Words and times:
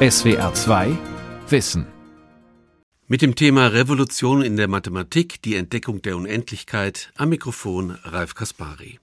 SWR 0.00 0.54
2 0.54 0.96
Wissen. 1.48 1.84
Mit 3.08 3.20
dem 3.20 3.34
Thema 3.34 3.66
Revolution 3.66 4.42
in 4.42 4.56
der 4.56 4.68
Mathematik, 4.68 5.42
die 5.42 5.56
Entdeckung 5.56 6.02
der 6.02 6.16
Unendlichkeit, 6.16 7.12
am 7.16 7.30
Mikrofon 7.30 7.98
Ralf 8.04 8.36
Kaspari. 8.36 9.00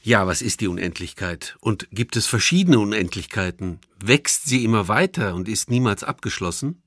Ja, 0.00 0.26
was 0.26 0.40
ist 0.40 0.62
die 0.62 0.68
Unendlichkeit? 0.68 1.58
Und 1.60 1.86
gibt 1.90 2.16
es 2.16 2.26
verschiedene 2.26 2.78
Unendlichkeiten? 2.78 3.78
Wächst 4.02 4.46
sie 4.46 4.64
immer 4.64 4.88
weiter 4.88 5.34
und 5.34 5.50
ist 5.50 5.70
niemals 5.70 6.02
abgeschlossen? 6.02 6.81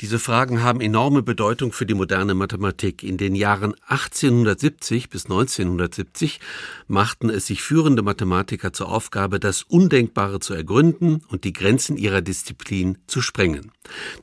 Diese 0.00 0.18
Fragen 0.18 0.62
haben 0.62 0.80
enorme 0.80 1.22
Bedeutung 1.22 1.72
für 1.72 1.86
die 1.86 1.94
moderne 1.94 2.34
Mathematik. 2.34 3.02
In 3.02 3.16
den 3.16 3.34
Jahren 3.34 3.74
1870 3.86 5.10
bis 5.10 5.24
1970 5.24 6.40
machten 6.86 7.30
es 7.30 7.46
sich 7.46 7.62
führende 7.62 8.02
Mathematiker 8.02 8.72
zur 8.72 8.90
Aufgabe, 8.90 9.40
das 9.40 9.62
Undenkbare 9.62 10.40
zu 10.40 10.54
ergründen 10.54 11.22
und 11.28 11.44
die 11.44 11.52
Grenzen 11.52 11.96
ihrer 11.96 12.22
Disziplin 12.22 12.98
zu 13.06 13.22
sprengen. 13.22 13.72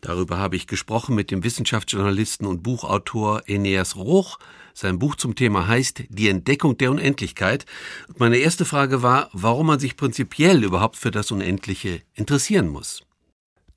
Darüber 0.01 0.37
habe 0.37 0.55
ich 0.55 0.67
gesprochen 0.67 1.15
mit 1.15 1.31
dem 1.31 1.43
Wissenschaftsjournalisten 1.43 2.47
und 2.47 2.63
Buchautor 2.63 3.43
Eneas 3.47 3.95
Roch. 3.95 4.39
Sein 4.73 4.99
Buch 4.99 5.15
zum 5.15 5.35
Thema 5.35 5.67
heißt 5.67 6.03
Die 6.09 6.27
Entdeckung 6.27 6.77
der 6.77 6.91
Unendlichkeit. 6.91 7.65
Und 8.07 8.19
meine 8.19 8.37
erste 8.37 8.65
Frage 8.65 9.01
war, 9.01 9.29
warum 9.31 9.67
man 9.67 9.79
sich 9.79 9.95
prinzipiell 9.95 10.63
überhaupt 10.63 10.97
für 10.97 11.11
das 11.11 11.31
Unendliche 11.31 12.01
interessieren 12.13 12.67
muss. 12.67 13.03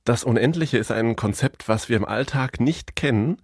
Das 0.09 0.25
Unendliche 0.25 0.79
ist 0.79 0.91
ein 0.91 1.17
Konzept, 1.17 1.69
was 1.69 1.91
wir 1.91 1.99
im 1.99 2.07
Alltag 2.07 2.61
nicht 2.61 2.97
kennen 2.97 3.43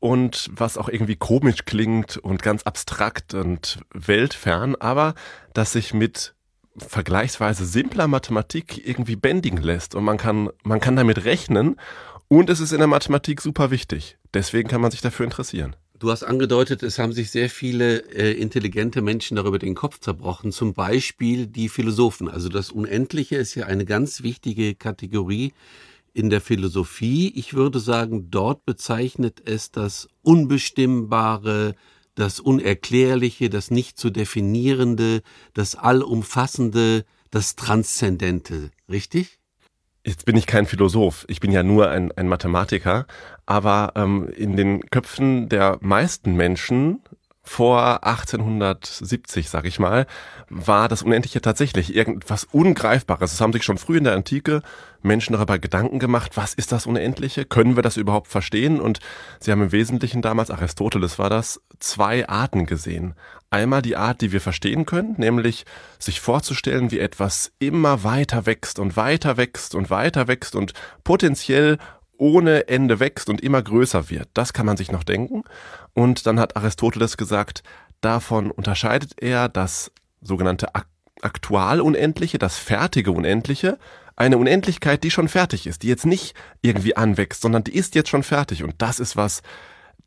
und 0.00 0.50
was 0.52 0.76
auch 0.76 0.88
irgendwie 0.88 1.14
komisch 1.14 1.66
klingt 1.66 2.16
und 2.16 2.42
ganz 2.42 2.64
abstrakt 2.64 3.32
und 3.32 3.78
weltfern, 3.92 4.74
aber 4.74 5.14
das 5.52 5.70
sich 5.70 5.94
mit 5.94 6.34
vergleichsweise 6.76 7.64
simpler 7.64 8.08
Mathematik 8.08 8.84
irgendwie 8.84 9.14
bändigen 9.14 9.62
lässt 9.62 9.94
und 9.94 10.02
man 10.02 10.18
kann, 10.18 10.50
man 10.64 10.80
kann 10.80 10.96
damit 10.96 11.24
rechnen 11.24 11.76
und 12.26 12.50
es 12.50 12.58
ist 12.58 12.72
in 12.72 12.78
der 12.78 12.88
Mathematik 12.88 13.40
super 13.40 13.70
wichtig. 13.70 14.18
Deswegen 14.34 14.68
kann 14.68 14.80
man 14.80 14.90
sich 14.90 15.00
dafür 15.00 15.22
interessieren. 15.22 15.76
Du 16.00 16.10
hast 16.10 16.24
angedeutet, 16.24 16.82
es 16.82 16.98
haben 16.98 17.12
sich 17.12 17.30
sehr 17.30 17.48
viele 17.48 17.98
äh, 18.12 18.32
intelligente 18.32 19.00
Menschen 19.00 19.36
darüber 19.36 19.60
den 19.60 19.76
Kopf 19.76 20.00
zerbrochen, 20.00 20.50
zum 20.50 20.74
Beispiel 20.74 21.46
die 21.46 21.68
Philosophen. 21.68 22.28
Also 22.28 22.48
das 22.48 22.72
Unendliche 22.72 23.36
ist 23.36 23.54
ja 23.54 23.66
eine 23.66 23.84
ganz 23.84 24.24
wichtige 24.24 24.74
Kategorie 24.74 25.52
in 26.14 26.30
der 26.30 26.40
Philosophie. 26.40 27.32
Ich 27.34 27.54
würde 27.54 27.80
sagen, 27.80 28.30
dort 28.30 28.64
bezeichnet 28.64 29.42
es 29.44 29.70
das 29.70 30.08
Unbestimmbare, 30.22 31.74
das 32.14 32.40
Unerklärliche, 32.40 33.50
das 33.50 33.70
nicht 33.70 33.98
zu 33.98 34.10
definierende, 34.10 35.22
das 35.52 35.74
Allumfassende, 35.74 37.04
das 37.30 37.56
Transzendente. 37.56 38.70
Richtig? 38.88 39.40
Jetzt 40.06 40.24
bin 40.24 40.36
ich 40.36 40.46
kein 40.46 40.66
Philosoph, 40.66 41.24
ich 41.28 41.40
bin 41.40 41.50
ja 41.50 41.62
nur 41.62 41.90
ein, 41.90 42.12
ein 42.12 42.28
Mathematiker, 42.28 43.06
aber 43.46 43.92
ähm, 43.96 44.28
in 44.28 44.54
den 44.54 44.82
Köpfen 44.90 45.48
der 45.48 45.78
meisten 45.80 46.34
Menschen 46.36 47.00
vor 47.46 48.04
1870, 48.04 49.50
sag 49.50 49.66
ich 49.66 49.78
mal, 49.78 50.06
war 50.48 50.88
das 50.88 51.02
Unendliche 51.02 51.42
tatsächlich 51.42 51.94
irgendwas 51.94 52.44
Ungreifbares. 52.44 53.34
Es 53.34 53.40
haben 53.40 53.52
sich 53.52 53.64
schon 53.64 53.76
früh 53.76 53.98
in 53.98 54.04
der 54.04 54.14
Antike 54.14 54.62
Menschen 55.02 55.34
darüber 55.34 55.58
Gedanken 55.58 55.98
gemacht, 55.98 56.38
was 56.38 56.54
ist 56.54 56.72
das 56.72 56.86
Unendliche? 56.86 57.44
Können 57.44 57.76
wir 57.76 57.82
das 57.82 57.98
überhaupt 57.98 58.28
verstehen? 58.28 58.80
Und 58.80 58.98
sie 59.38 59.52
haben 59.52 59.60
im 59.60 59.72
Wesentlichen 59.72 60.22
damals, 60.22 60.50
Aristoteles 60.50 61.18
war 61.18 61.28
das, 61.28 61.60
zwei 61.78 62.26
Arten 62.26 62.64
gesehen. 62.64 63.14
Einmal 63.50 63.82
die 63.82 63.96
Art, 63.96 64.22
die 64.22 64.32
wir 64.32 64.40
verstehen 64.40 64.86
können, 64.86 65.14
nämlich 65.18 65.66
sich 65.98 66.22
vorzustellen, 66.22 66.90
wie 66.90 66.98
etwas 66.98 67.52
immer 67.58 68.02
weiter 68.02 68.46
wächst 68.46 68.78
und 68.78 68.96
weiter 68.96 69.36
wächst 69.36 69.74
und 69.74 69.90
weiter 69.90 70.26
wächst 70.26 70.56
und 70.56 70.72
potenziell 71.04 71.76
ohne 72.18 72.68
Ende 72.68 73.00
wächst 73.00 73.28
und 73.28 73.40
immer 73.40 73.62
größer 73.62 74.10
wird. 74.10 74.28
Das 74.34 74.52
kann 74.52 74.66
man 74.66 74.76
sich 74.76 74.90
noch 74.92 75.04
denken. 75.04 75.44
Und 75.92 76.26
dann 76.26 76.40
hat 76.40 76.56
Aristoteles 76.56 77.16
gesagt, 77.16 77.62
davon 78.00 78.50
unterscheidet 78.50 79.12
er 79.20 79.48
das 79.48 79.90
sogenannte 80.20 80.68
Aktualunendliche, 81.22 82.38
das 82.38 82.58
fertige 82.58 83.10
Unendliche, 83.12 83.78
eine 84.16 84.38
Unendlichkeit, 84.38 85.02
die 85.02 85.10
schon 85.10 85.28
fertig 85.28 85.66
ist, 85.66 85.82
die 85.82 85.88
jetzt 85.88 86.06
nicht 86.06 86.34
irgendwie 86.62 86.96
anwächst, 86.96 87.40
sondern 87.42 87.64
die 87.64 87.74
ist 87.74 87.94
jetzt 87.94 88.08
schon 88.08 88.22
fertig. 88.22 88.62
Und 88.62 88.74
das 88.78 89.00
ist 89.00 89.16
was, 89.16 89.42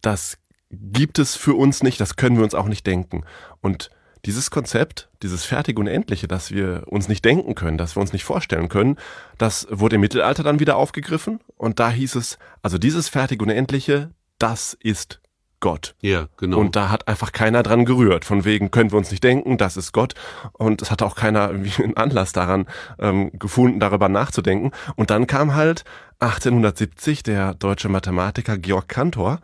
das 0.01 0.37
gibt 0.71 1.19
es 1.19 1.35
für 1.35 1.55
uns 1.55 1.83
nicht, 1.83 1.99
das 1.99 2.15
können 2.15 2.37
wir 2.37 2.43
uns 2.43 2.55
auch 2.55 2.67
nicht 2.67 2.85
denken. 2.87 3.23
Und 3.61 3.89
dieses 4.27 4.51
Konzept, 4.51 5.09
dieses 5.23 5.45
fertige 5.45 5.79
Unendliche, 5.79 6.27
das 6.27 6.51
wir 6.51 6.83
uns 6.87 7.07
nicht 7.07 7.23
denken 7.23 7.55
können, 7.55 7.77
das 7.77 7.95
wir 7.95 8.01
uns 8.01 8.11
nicht 8.11 8.25
vorstellen 8.25 8.67
können, 8.67 8.97
das 9.37 9.67
wurde 9.71 9.95
im 9.95 10.01
Mittelalter 10.01 10.43
dann 10.43 10.59
wieder 10.59 10.75
aufgegriffen 10.75 11.39
und 11.55 11.79
da 11.79 11.89
hieß 11.89 12.15
es, 12.15 12.37
also 12.61 12.77
dieses 12.77 13.07
fertige 13.07 13.43
Unendliche, 13.43 14.11
das 14.37 14.77
ist 14.79 15.21
Gott. 15.61 15.95
Ja, 16.01 16.27
genau. 16.35 16.59
Und 16.59 16.75
da 16.75 16.89
hat 16.89 17.07
einfach 17.07 17.31
keiner 17.31 17.63
dran 17.63 17.85
gerührt. 17.85 18.25
Von 18.25 18.45
wegen 18.45 18.69
können 18.69 18.91
wir 18.91 18.97
uns 18.97 19.09
nicht 19.09 19.23
denken, 19.23 19.57
das 19.57 19.75
ist 19.75 19.91
Gott. 19.91 20.13
Und 20.53 20.83
es 20.83 20.91
hat 20.91 21.01
auch 21.01 21.15
keiner 21.15 21.49
irgendwie 21.49 21.83
einen 21.83 21.97
Anlass 21.97 22.31
daran 22.31 22.67
ähm, 22.99 23.31
gefunden, 23.39 23.79
darüber 23.79 24.07
nachzudenken. 24.07 24.71
Und 24.95 25.09
dann 25.09 25.25
kam 25.25 25.55
halt 25.55 25.83
1870 26.19 27.23
der 27.23 27.55
deutsche 27.55 27.89
Mathematiker 27.89 28.59
Georg 28.59 28.87
Cantor 28.87 29.39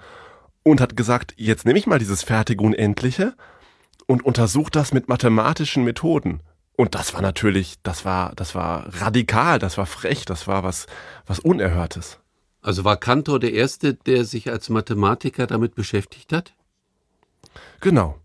und 0.62 0.82
hat 0.82 0.96
gesagt, 0.96 1.34
jetzt 1.36 1.66
nehme 1.66 1.80
ich 1.80 1.88
mal 1.88 1.98
dieses 1.98 2.22
fertige 2.22 2.64
Unendliche 2.64 3.34
und 4.08 4.24
untersucht 4.26 4.76
das 4.76 4.94
mit 4.94 5.10
mathematischen 5.10 5.84
Methoden. 5.84 6.42
Und 6.76 6.96
das 6.96 7.14
war 7.14 7.22
natürlich, 7.22 7.76
das 7.84 8.04
war, 8.04 8.34
das 8.36 8.56
war 8.56 8.88
radikal, 9.02 9.60
das 9.60 9.78
war 9.78 9.86
frech, 9.86 10.26
das 10.26 10.48
war 10.48 10.64
was, 10.64 10.88
was 11.26 11.40
Unerhörtes. 11.40 12.20
Also 12.62 12.84
war 12.84 12.98
Cantor 12.98 13.40
der 13.40 13.54
Erste, 13.54 13.94
der 13.94 14.26
sich 14.26 14.50
als 14.50 14.70
Mathematiker 14.70 15.48
damit 15.48 15.76
beschäftigt 15.76 16.34
hat? 16.34 16.54
Genau. 17.82 18.18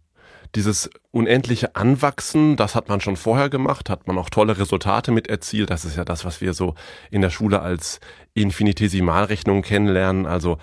Dieses 0.54 0.88
unendliche 1.10 1.76
Anwachsen, 1.76 2.56
das 2.56 2.74
hat 2.74 2.88
man 2.88 3.02
schon 3.02 3.16
vorher 3.16 3.50
gemacht, 3.50 3.90
hat 3.90 4.06
man 4.06 4.16
auch 4.16 4.30
tolle 4.30 4.56
Resultate 4.56 5.12
mit 5.12 5.26
erzielt. 5.26 5.68
Das 5.68 5.84
ist 5.84 5.96
ja 5.96 6.06
das, 6.06 6.24
was 6.24 6.40
wir 6.40 6.54
so 6.54 6.74
in 7.10 7.20
der 7.20 7.28
Schule 7.28 7.60
als 7.60 8.00
Infinitesimalrechnung 8.32 9.60
kennenlernen. 9.60 10.24
Also 10.24 10.56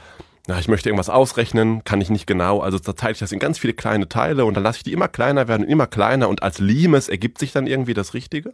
na, 0.47 0.59
ich 0.59 0.67
möchte 0.67 0.89
irgendwas 0.89 1.09
ausrechnen, 1.09 1.83
kann 1.83 2.01
ich 2.01 2.09
nicht 2.09 2.27
genau, 2.27 2.59
also 2.59 2.77
zerteile 2.77 3.13
ich 3.13 3.19
das 3.19 3.31
in 3.31 3.39
ganz 3.39 3.57
viele 3.57 3.73
kleine 3.73 4.07
Teile 4.07 4.45
und 4.45 4.53
dann 4.53 4.63
lasse 4.63 4.77
ich 4.77 4.83
die 4.83 4.93
immer 4.93 5.07
kleiner 5.07 5.47
werden, 5.47 5.65
immer 5.65 5.87
kleiner 5.87 6.29
und 6.29 6.43
als 6.43 6.59
Limes 6.59 7.09
ergibt 7.09 7.39
sich 7.39 7.51
dann 7.51 7.67
irgendwie 7.67 7.93
das 7.93 8.13
Richtige. 8.13 8.53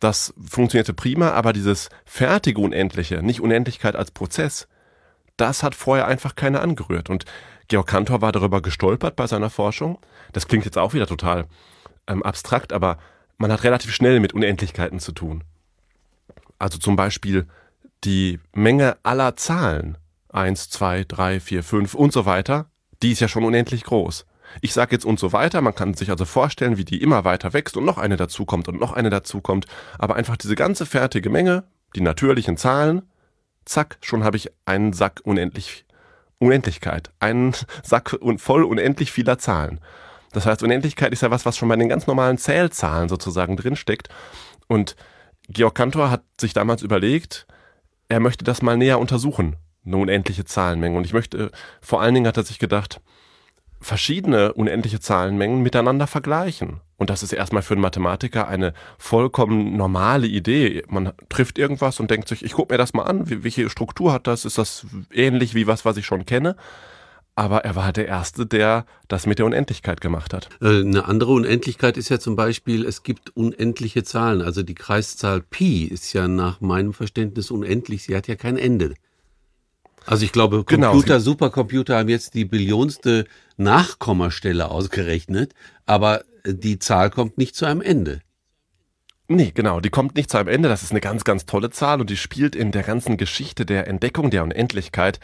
Das 0.00 0.34
funktionierte 0.50 0.94
prima, 0.94 1.30
aber 1.30 1.52
dieses 1.52 1.88
fertige 2.04 2.60
Unendliche, 2.60 3.22
nicht 3.22 3.40
Unendlichkeit 3.40 3.96
als 3.96 4.10
Prozess, 4.10 4.68
das 5.36 5.62
hat 5.62 5.74
vorher 5.74 6.06
einfach 6.06 6.34
keiner 6.34 6.60
angerührt. 6.60 7.08
Und 7.08 7.24
Georg 7.68 7.86
Cantor 7.86 8.20
war 8.20 8.32
darüber 8.32 8.60
gestolpert 8.60 9.16
bei 9.16 9.26
seiner 9.26 9.50
Forschung. 9.50 9.98
Das 10.32 10.48
klingt 10.48 10.64
jetzt 10.64 10.78
auch 10.78 10.92
wieder 10.92 11.06
total 11.06 11.46
ähm, 12.06 12.22
abstrakt, 12.22 12.72
aber 12.72 12.98
man 13.38 13.52
hat 13.52 13.64
relativ 13.64 13.94
schnell 13.94 14.20
mit 14.20 14.32
Unendlichkeiten 14.32 14.98
zu 14.98 15.12
tun. 15.12 15.44
Also 16.58 16.78
zum 16.78 16.96
Beispiel 16.96 17.46
die 18.04 18.40
Menge 18.54 18.96
aller 19.02 19.36
Zahlen 19.36 19.98
eins, 20.36 20.68
zwei, 20.70 21.04
drei, 21.04 21.40
vier, 21.40 21.62
fünf 21.62 21.94
und 21.94 22.12
so 22.12 22.26
weiter, 22.26 22.70
die 23.02 23.12
ist 23.12 23.20
ja 23.20 23.28
schon 23.28 23.44
unendlich 23.44 23.84
groß. 23.84 24.26
Ich 24.60 24.72
sage 24.72 24.92
jetzt 24.92 25.04
und 25.04 25.18
so 25.18 25.32
weiter, 25.32 25.60
man 25.60 25.74
kann 25.74 25.94
sich 25.94 26.10
also 26.10 26.24
vorstellen, 26.24 26.76
wie 26.76 26.84
die 26.84 27.02
immer 27.02 27.24
weiter 27.24 27.52
wächst 27.52 27.76
und 27.76 27.84
noch 27.84 27.98
eine 27.98 28.16
dazukommt 28.16 28.68
und 28.68 28.78
noch 28.78 28.92
eine 28.92 29.10
dazukommt, 29.10 29.66
aber 29.98 30.14
einfach 30.14 30.36
diese 30.36 30.54
ganze 30.54 30.86
fertige 30.86 31.30
Menge, 31.30 31.64
die 31.94 32.00
natürlichen 32.00 32.56
Zahlen, 32.56 33.02
zack, 33.64 33.98
schon 34.02 34.22
habe 34.22 34.36
ich 34.36 34.50
einen 34.64 34.92
Sack 34.92 35.20
unendlich 35.24 35.84
Unendlichkeit, 36.38 37.10
einen 37.18 37.54
Sack 37.82 38.18
voll 38.36 38.64
unendlich 38.64 39.10
vieler 39.10 39.38
Zahlen. 39.38 39.80
Das 40.32 40.44
heißt, 40.44 40.62
Unendlichkeit 40.62 41.12
ist 41.12 41.22
ja 41.22 41.30
was, 41.30 41.46
was 41.46 41.56
schon 41.56 41.68
bei 41.68 41.76
den 41.76 41.88
ganz 41.88 42.06
normalen 42.06 42.36
Zählzahlen 42.36 43.08
sozusagen 43.08 43.56
drinsteckt. 43.56 44.10
Und 44.68 44.96
Georg 45.48 45.74
Cantor 45.74 46.10
hat 46.10 46.24
sich 46.38 46.52
damals 46.52 46.82
überlegt, 46.82 47.46
er 48.08 48.20
möchte 48.20 48.44
das 48.44 48.60
mal 48.60 48.76
näher 48.76 48.98
untersuchen 48.98 49.56
eine 49.86 49.96
unendliche 49.96 50.44
Zahlenmenge. 50.44 50.96
Und 50.96 51.04
ich 51.04 51.12
möchte, 51.12 51.50
vor 51.80 52.00
allen 52.00 52.14
Dingen 52.14 52.26
hat 52.26 52.36
er 52.36 52.44
sich 52.44 52.58
gedacht, 52.58 53.00
verschiedene 53.80 54.52
unendliche 54.54 55.00
Zahlenmengen 55.00 55.62
miteinander 55.62 56.06
vergleichen. 56.06 56.80
Und 56.96 57.10
das 57.10 57.22
ist 57.22 57.32
erstmal 57.32 57.62
für 57.62 57.74
einen 57.74 57.82
Mathematiker 57.82 58.48
eine 58.48 58.72
vollkommen 58.98 59.76
normale 59.76 60.26
Idee. 60.26 60.82
Man 60.88 61.12
trifft 61.28 61.58
irgendwas 61.58 62.00
und 62.00 62.10
denkt 62.10 62.28
sich, 62.28 62.44
ich 62.44 62.52
gucke 62.52 62.72
mir 62.72 62.78
das 62.78 62.94
mal 62.94 63.04
an, 63.04 63.22
welche 63.44 63.68
Struktur 63.68 64.12
hat 64.12 64.26
das? 64.26 64.44
Ist 64.44 64.58
das 64.58 64.86
ähnlich 65.12 65.54
wie 65.54 65.66
was, 65.66 65.84
was 65.84 65.98
ich 65.98 66.06
schon 66.06 66.24
kenne? 66.24 66.56
Aber 67.38 67.66
er 67.66 67.76
war 67.76 67.92
der 67.92 68.08
Erste, 68.08 68.46
der 68.46 68.86
das 69.08 69.26
mit 69.26 69.38
der 69.38 69.44
Unendlichkeit 69.44 70.00
gemacht 70.00 70.32
hat. 70.32 70.48
Äh, 70.62 70.80
eine 70.80 71.04
andere 71.04 71.32
Unendlichkeit 71.32 71.98
ist 71.98 72.08
ja 72.08 72.18
zum 72.18 72.34
Beispiel, 72.34 72.86
es 72.86 73.02
gibt 73.02 73.36
unendliche 73.36 74.02
Zahlen. 74.04 74.40
Also 74.40 74.62
die 74.62 74.74
Kreiszahl 74.74 75.42
Pi 75.42 75.84
ist 75.84 76.14
ja 76.14 76.28
nach 76.28 76.62
meinem 76.62 76.94
Verständnis 76.94 77.50
unendlich. 77.50 78.04
Sie 78.04 78.16
hat 78.16 78.26
ja 78.26 78.36
kein 78.36 78.56
Ende. 78.56 78.94
Also 80.06 80.24
ich 80.24 80.32
glaube, 80.32 80.64
genau, 80.64 80.92
Computer, 80.92 81.14
genau. 81.14 81.24
Supercomputer 81.24 81.98
haben 81.98 82.08
jetzt 82.08 82.34
die 82.34 82.44
billionste 82.44 83.26
Nachkommastelle 83.56 84.70
ausgerechnet, 84.70 85.52
aber 85.84 86.22
die 86.46 86.78
Zahl 86.78 87.10
kommt 87.10 87.38
nicht 87.38 87.56
zu 87.56 87.66
einem 87.66 87.82
Ende. 87.82 88.20
Nee, 89.28 89.50
genau, 89.52 89.80
die 89.80 89.90
kommt 89.90 90.14
nicht 90.14 90.30
zu 90.30 90.38
einem 90.38 90.48
Ende. 90.48 90.68
Das 90.68 90.84
ist 90.84 90.92
eine 90.92 91.00
ganz, 91.00 91.24
ganz 91.24 91.46
tolle 91.46 91.70
Zahl 91.70 92.00
und 92.00 92.10
die 92.10 92.16
spielt 92.16 92.54
in 92.54 92.70
der 92.70 92.84
ganzen 92.84 93.16
Geschichte 93.16 93.66
der 93.66 93.88
Entdeckung 93.88 94.30
der 94.30 94.44
Unendlichkeit 94.44 95.18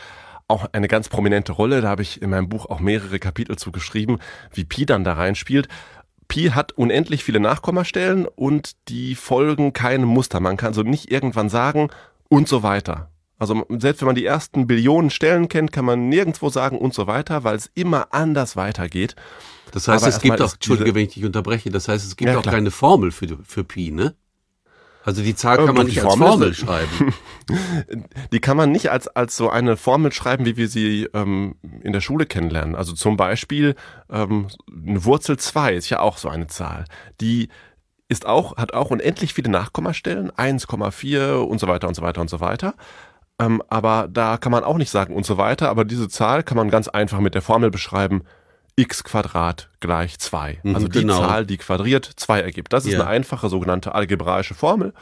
auch 0.49 0.67
eine 0.73 0.88
ganz 0.88 1.08
prominente 1.08 1.52
Rolle. 1.52 1.81
Da 1.81 1.88
habe 1.88 2.02
ich 2.02 2.20
in 2.20 2.31
meinem 2.31 2.49
Buch 2.49 2.67
auch 2.67 2.81
mehrere 2.81 3.20
Kapitel 3.20 3.56
zu 3.56 3.70
geschrieben, 3.70 4.19
wie 4.52 4.64
Pi 4.64 4.87
dann 4.87 5.05
da 5.05 5.12
reinspielt. 5.12 5.69
Pi 6.26 6.50
hat 6.50 6.73
unendlich 6.73 7.23
viele 7.23 7.40
Nachkommastellen 7.40 8.26
und 8.26 8.73
die 8.88 9.14
folgen 9.14 9.73
keinem 9.73 10.08
Muster. 10.08 10.40
Man 10.40 10.56
kann 10.56 10.75
so 10.75 10.82
nicht 10.82 11.11
irgendwann 11.11 11.49
sagen 11.49 11.88
und 12.29 12.49
so 12.49 12.64
weiter. 12.64 13.12
Also 13.43 13.67
selbst 13.71 14.00
wenn 14.00 14.06
man 14.06 14.15
die 14.15 14.25
ersten 14.25 14.69
Billionen 14.69 15.11
Stellen 15.11 15.49
kennt, 15.49 15.73
kann 15.73 15.85
man 15.85 16.09
nirgendwo 16.09 16.49
sagen 16.49 16.79
und 16.79 16.94
so 16.94 17.09
weiter, 17.09 17.43
weil 17.43 17.56
es 17.56 17.73
immer 17.75 18.15
anders 18.15 18.55
weitergeht. 18.55 19.17
Das 19.73 19.89
heißt, 19.89 20.05
Aber 20.05 20.15
es 20.15 20.21
gibt 20.21 20.41
auch, 20.41 20.53
Entschuldige, 20.53 20.94
wenn 20.94 21.06
ich 21.06 21.15
dich 21.15 21.25
unterbreche, 21.25 21.69
das 21.71 21.89
heißt, 21.89 22.06
es 22.06 22.17
gibt 22.17 22.31
ja, 22.31 22.39
auch 22.39 22.43
klar. 22.43 22.55
keine 22.55 22.71
Formel 22.71 23.11
für, 23.11 23.39
für 23.43 23.65
Pi, 23.65 23.91
ne? 23.91 24.15
Also 25.05 25.23
die 25.23 25.35
Zahl 25.35 25.56
kann 25.56 25.71
ähm, 25.71 25.75
man 25.75 25.87
nicht 25.87 26.05
als 26.05 26.15
Formel 26.15 26.55
schreiben. 26.55 27.15
Die 28.33 28.39
kann 28.39 28.56
man 28.56 28.71
nicht 28.71 28.93
als, 28.93 29.09
als 29.09 29.37
so 29.37 29.50
eine 29.50 29.77
Formel 29.77 30.12
schreiben, 30.12 30.47
wie 30.47 30.56
wir 30.56 30.69
sie 30.69 31.09
ähm, 31.12 31.56
in 31.83 31.93
der 31.93 32.00
Schule 32.00 32.27
kennenlernen. 32.27 32.77
Also 32.77 32.93
zum 32.93 33.17
Beispiel 33.17 33.75
ähm, 34.09 34.47
eine 34.71 35.05
Wurzel 35.05 35.37
2 35.37 35.75
ist 35.75 35.91
ja 35.91 35.99
auch 35.99 36.17
so 36.17 36.29
eine 36.29 36.47
Zahl. 36.47 36.85
Die 37.21 37.49
ist 38.09 38.27
auch, 38.27 38.56
hat 38.56 38.75
auch 38.75 38.91
unendlich 38.91 39.35
viele 39.35 39.50
Nachkommastellen, 39.50 40.31
1,4 40.31 41.39
und 41.39 41.59
so 41.59 41.67
weiter 41.67 41.89
und 41.89 41.94
so 41.94 42.03
weiter 42.03 42.21
und 42.21 42.31
so 42.31 42.39
weiter. 42.39 42.75
Ähm, 43.38 43.62
aber 43.69 44.08
da 44.11 44.37
kann 44.37 44.52
man 44.52 44.64
auch 44.64 44.76
nicht 44.76 44.90
sagen 44.90 45.14
und 45.14 45.26
so 45.26 45.38
weiter. 45.38 45.69
Aber 45.69 45.84
diese 45.84 46.08
Zahl 46.08 46.43
kann 46.43 46.56
man 46.56 46.70
ganz 46.70 46.88
einfach 46.88 47.20
mit 47.20 47.34
der 47.34 47.43
Formel 47.43 47.70
beschreiben, 47.70 48.23
x 48.76 49.05
Quadrat 49.05 49.69
gleich 49.81 50.19
2. 50.19 50.61
Mhm, 50.62 50.75
also 50.75 50.88
die 50.88 51.00
genau. 51.00 51.20
Zahl, 51.20 51.46
die 51.46 51.58
quadriert 51.58 52.05
2 52.05 52.40
ergibt. 52.40 52.73
Das 52.73 52.84
ist 52.84 52.93
ja. 52.93 53.00
eine 53.00 53.08
einfache 53.08 53.49
sogenannte 53.49 53.94
algebraische 53.94 54.55
Formel. 54.55 54.94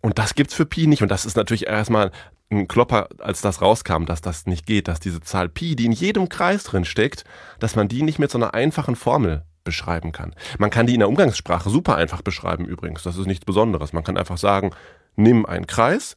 Und 0.00 0.18
das 0.18 0.34
gibt's 0.34 0.54
für 0.54 0.66
Pi 0.66 0.86
nicht. 0.86 1.02
Und 1.02 1.10
das 1.10 1.24
ist 1.24 1.36
natürlich 1.36 1.66
erstmal 1.66 2.10
ein 2.50 2.68
Klopper, 2.68 3.08
als 3.18 3.40
das 3.40 3.60
rauskam, 3.60 4.04
dass 4.04 4.20
das 4.20 4.46
nicht 4.46 4.66
geht, 4.66 4.88
dass 4.88 5.00
diese 5.00 5.20
Zahl 5.20 5.48
Pi, 5.48 5.74
die 5.74 5.86
in 5.86 5.92
jedem 5.92 6.28
Kreis 6.28 6.64
drin 6.64 6.84
steckt, 6.84 7.24
dass 7.58 7.74
man 7.74 7.88
die 7.88 8.02
nicht 8.02 8.18
mit 8.18 8.30
so 8.30 8.38
einer 8.38 8.54
einfachen 8.54 8.96
Formel 8.96 9.44
beschreiben 9.64 10.12
kann. 10.12 10.34
Man 10.58 10.70
kann 10.70 10.86
die 10.86 10.94
in 10.94 11.00
der 11.00 11.08
Umgangssprache 11.08 11.70
super 11.70 11.96
einfach 11.96 12.22
beschreiben 12.22 12.64
übrigens. 12.66 13.02
Das 13.02 13.16
ist 13.16 13.26
nichts 13.26 13.44
Besonderes. 13.44 13.92
Man 13.92 14.04
kann 14.04 14.16
einfach 14.16 14.38
sagen, 14.38 14.70
nimm 15.16 15.44
einen 15.44 15.66
Kreis, 15.66 16.16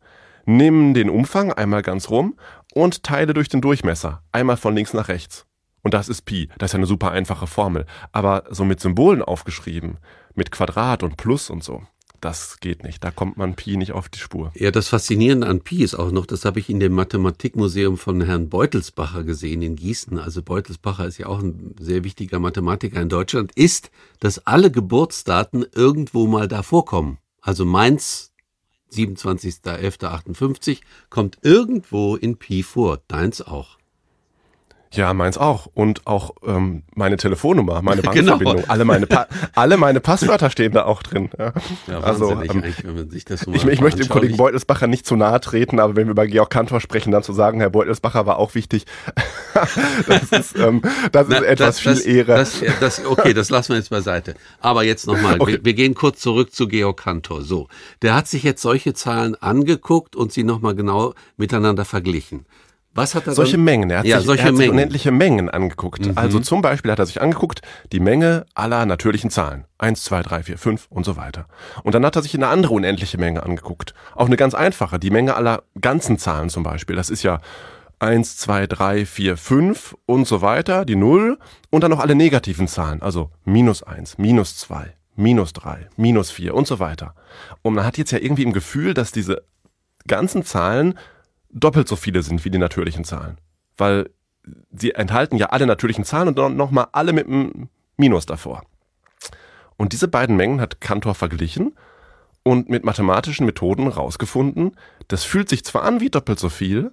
nimm 0.58 0.94
den 0.94 1.10
Umfang 1.10 1.54
einmal 1.54 1.82
ganz 1.82 2.10
rum 2.10 2.38
und 2.74 3.04
teile 3.04 3.34
durch 3.34 3.50
den 3.50 3.62
Durchmesser 3.62 4.24
einmal 4.32 4.58
von 4.58 4.76
links 4.76 4.94
nach 4.94 5.08
rechts. 5.08 5.46
Und 5.82 5.94
das 5.94 6.10
ist 6.10 6.24
Pi. 6.24 6.50
Das 6.58 6.70
ist 6.70 6.74
ja 6.74 6.78
eine 6.78 6.88
super 6.88 7.12
einfache 7.12 7.48
Formel. 7.48 7.86
Aber 8.12 8.44
so 8.50 8.66
mit 8.66 8.80
Symbolen 8.80 9.22
aufgeschrieben, 9.22 9.98
mit 10.36 10.52
Quadrat 10.52 11.04
und 11.04 11.18
Plus 11.18 11.50
und 11.50 11.64
so, 11.64 11.84
das 12.22 12.60
geht 12.60 12.84
nicht. 12.84 13.04
Da 13.04 13.12
kommt 13.12 13.38
man 13.38 13.56
Pi 13.56 13.78
nicht 13.78 13.94
auf 13.94 14.10
die 14.10 14.20
Spur. 14.20 14.52
Ja, 14.56 14.72
das 14.72 14.90
Faszinierende 14.90 15.48
an 15.48 15.62
Pi 15.62 15.84
ist 15.84 15.96
auch 15.96 16.12
noch, 16.12 16.26
das 16.26 16.44
habe 16.44 16.60
ich 16.60 16.70
in 16.70 16.80
dem 16.80 16.94
Mathematikmuseum 16.94 17.98
von 17.98 18.22
Herrn 18.22 18.50
Beutelsbacher 18.50 19.24
gesehen 19.24 19.62
in 19.62 19.76
Gießen. 19.76 20.20
Also 20.20 20.44
Beutelsbacher 20.44 21.06
ist 21.06 21.18
ja 21.18 21.28
auch 21.28 21.40
ein 21.40 21.76
sehr 21.80 22.04
wichtiger 22.04 22.40
Mathematiker 22.40 23.02
in 23.02 23.10
Deutschland, 23.10 23.52
ist, 23.56 23.90
dass 24.20 24.46
alle 24.46 24.70
Geburtsdaten 24.72 25.66
irgendwo 25.74 26.28
mal 26.28 26.48
da 26.48 26.62
vorkommen. 26.62 27.20
Also 27.42 27.64
Mainz 27.66 28.29
27.11.58 28.92 30.82
kommt 31.10 31.40
irgendwo 31.42 32.16
in 32.16 32.38
Pi 32.38 32.64
vor, 32.64 33.02
deins 33.08 33.42
auch. 33.42 33.79
Ja, 34.92 35.14
meins 35.14 35.38
auch. 35.38 35.68
Und 35.74 36.08
auch 36.08 36.32
ähm, 36.46 36.82
meine 36.96 37.18
Telefonnummer, 37.18 37.82
meine. 37.82 38.02
Bankverbindung. 38.10 38.56
Genau. 38.58 38.68
Alle, 38.68 38.86
meine 38.86 39.08
alle 39.56 39.78
meine 39.78 40.00
Passwörter 40.00 40.50
stehen 40.50 40.72
da 40.72 40.86
auch 40.86 41.04
drin. 41.04 41.30
Ja, 41.38 41.54
ja 41.88 42.00
also, 42.00 42.32
ähm, 42.32 42.64
wenn 42.84 42.96
man 42.96 43.10
sich 43.10 43.26
das 43.26 43.42
so 43.42 43.54
ich, 43.54 43.66
ich 43.66 43.82
möchte 43.82 44.02
dem 44.02 44.10
Kollegen 44.10 44.38
Beutelsbacher 44.38 44.88
nicht 44.88 45.06
zu 45.06 45.16
nahe 45.16 45.40
treten, 45.42 45.80
aber 45.80 45.96
wenn 45.96 46.08
wir 46.08 46.12
über 46.12 46.26
Georg 46.26 46.50
Kantor 46.50 46.82
sprechen, 46.82 47.12
dann 47.12 47.22
zu 47.22 47.34
sagen, 47.34 47.60
Herr 47.60 47.70
Beutelsbacher 47.70 48.26
war 48.26 48.38
auch 48.38 48.56
wichtig, 48.56 48.86
das 50.08 50.24
ist, 50.32 50.58
ähm, 50.58 50.82
das 51.12 51.28
Na, 51.30 51.38
ist 51.38 51.44
etwas 51.44 51.68
das, 51.68 51.80
viel 51.80 51.92
das, 51.92 52.06
Ehre. 52.06 52.36
Das, 52.36 52.64
das, 52.80 53.06
okay, 53.06 53.34
das 53.34 53.50
lassen 53.52 53.70
wir 53.70 53.78
jetzt 53.78 53.90
beiseite. 53.90 54.36
Aber 54.60 54.84
jetzt 54.84 55.06
nochmal, 55.06 55.40
okay. 55.40 55.54
wir, 55.54 55.66
wir 55.66 55.74
gehen 55.74 55.94
kurz 55.94 56.20
zurück 56.20 56.54
zu 56.54 56.68
Georg 56.68 56.98
Kantor. 56.98 57.44
So, 57.44 57.68
der 58.02 58.16
hat 58.16 58.28
sich 58.28 58.42
jetzt 58.42 58.62
solche 58.62 58.94
Zahlen 58.94 59.36
angeguckt 59.36 60.16
und 60.16 60.34
sie 60.34 60.44
nochmal 60.44 60.74
genau 60.74 61.14
miteinander 61.38 61.86
verglichen. 61.86 62.46
Was 62.94 63.16
hat 63.16 63.28
er 63.28 63.34
Solche 63.34 63.58
dann? 63.58 63.64
Mengen. 63.66 63.90
Er 63.90 64.00
hat, 64.00 64.06
ja, 64.06 64.18
sich, 64.18 64.26
solche 64.26 64.42
er 64.42 64.48
hat 64.48 64.54
Mengen. 64.54 64.62
sich 64.62 64.72
unendliche 64.72 65.12
Mengen 65.12 65.50
angeguckt. 65.50 66.08
Mhm. 66.08 66.14
Also 66.18 66.40
zum 66.40 66.62
Beispiel 66.62 66.92
hat 66.92 67.00
er 67.00 67.06
sich 67.06 67.22
angeguckt, 67.22 67.62
die 67.92 68.00
Menge 68.00 68.46
aller 68.56 68.86
natürlichen 68.86 69.30
Zahlen. 69.30 69.66
Eins, 69.78 70.04
zwei, 70.04 70.22
drei, 70.22 70.44
vier, 70.44 70.58
fünf 70.58 70.88
und 70.90 71.06
so 71.06 71.16
weiter. 71.16 71.46
Und 71.84 71.96
dann 71.96 72.06
hat 72.06 72.16
er 72.16 72.24
sich 72.24 72.34
eine 72.34 72.48
andere 72.48 72.74
unendliche 72.74 73.18
Menge 73.18 73.44
angeguckt. 73.44 73.94
Auch 74.16 74.26
eine 74.26 74.38
ganz 74.38 74.54
einfache, 74.54 75.00
die 75.00 75.12
Menge 75.12 75.36
aller 75.36 75.64
ganzen 75.80 76.18
Zahlen 76.18 76.50
zum 76.50 76.64
Beispiel. 76.64 76.96
Das 76.96 77.10
ist 77.10 77.24
ja 77.24 77.40
eins, 78.00 78.38
zwei, 78.38 78.66
drei, 78.66 79.06
vier, 79.06 79.38
fünf 79.38 79.96
und 80.06 80.28
so 80.28 80.42
weiter, 80.42 80.86
die 80.86 80.96
Null 80.96 81.38
und 81.70 81.84
dann 81.84 81.92
noch 81.92 82.00
alle 82.00 82.16
negativen 82.16 82.68
Zahlen, 82.68 83.02
also 83.02 83.30
minus 83.44 83.84
eins, 83.84 84.18
minus 84.18 84.58
zwei, 84.58 84.96
minus 85.16 85.54
drei, 85.54 85.88
minus 85.98 86.32
vier 86.32 86.56
und 86.56 86.66
so 86.66 86.80
weiter. 86.80 87.14
Und 87.62 87.76
man 87.76 87.86
hat 87.86 87.98
jetzt 87.98 88.12
ja 88.12 88.20
irgendwie 88.20 88.44
im 88.44 88.54
Gefühl, 88.54 88.94
dass 88.94 89.12
diese 89.12 89.44
ganzen 90.08 90.44
Zahlen 90.44 90.98
doppelt 91.50 91.88
so 91.88 91.96
viele 91.96 92.24
sind 92.24 92.46
wie 92.46 92.50
die 92.50 92.58
natürlichen 92.58 93.04
Zahlen. 93.04 93.38
Weil 93.78 94.10
sie 94.72 94.92
enthalten 94.92 95.38
ja 95.38 95.48
alle 95.48 95.66
natürlichen 95.66 96.06
Zahlen 96.06 96.30
und 96.30 96.38
dann 96.38 96.56
nochmal 96.56 96.88
alle 96.92 97.14
mit 97.14 97.28
einem 97.28 97.70
Minus 97.98 98.26
davor. 98.26 98.64
Und 99.78 99.94
diese 99.94 100.08
beiden 100.08 100.36
Mengen 100.36 100.62
hat 100.62 100.82
Cantor 100.82 101.16
verglichen 101.16 101.76
und 102.44 102.70
mit 102.70 102.84
mathematischen 102.84 103.46
Methoden 103.46 103.88
rausgefunden, 103.88 104.76
das 105.08 105.24
fühlt 105.24 105.50
sich 105.50 105.64
zwar 105.64 105.84
an 105.84 106.00
wie 106.00 106.10
doppelt 106.10 106.40
so 106.40 106.50
viel, 106.50 106.92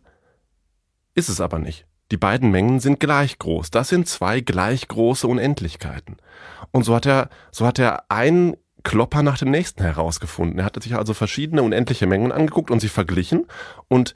ist 1.14 1.28
es 1.28 1.40
aber 1.40 1.58
nicht. 1.58 1.86
Die 2.12 2.16
beiden 2.16 2.50
Mengen 2.50 2.78
sind 2.78 3.00
gleich 3.00 3.38
groß. 3.38 3.70
Das 3.70 3.88
sind 3.88 4.08
zwei 4.08 4.40
gleich 4.40 4.86
große 4.86 5.26
Unendlichkeiten. 5.26 6.18
Und 6.70 6.84
so 6.84 6.94
hat 6.94 7.06
er, 7.06 7.30
so 7.50 7.66
hat 7.66 7.78
er 7.80 8.10
einen 8.10 8.56
Klopper 8.84 9.22
nach 9.22 9.38
dem 9.38 9.50
nächsten 9.50 9.82
herausgefunden. 9.82 10.60
Er 10.60 10.64
hatte 10.64 10.80
sich 10.80 10.94
also 10.94 11.14
verschiedene 11.14 11.62
unendliche 11.62 12.06
Mengen 12.06 12.30
angeguckt 12.30 12.70
und 12.70 12.78
sie 12.78 12.88
verglichen 12.88 13.46
und 13.88 14.14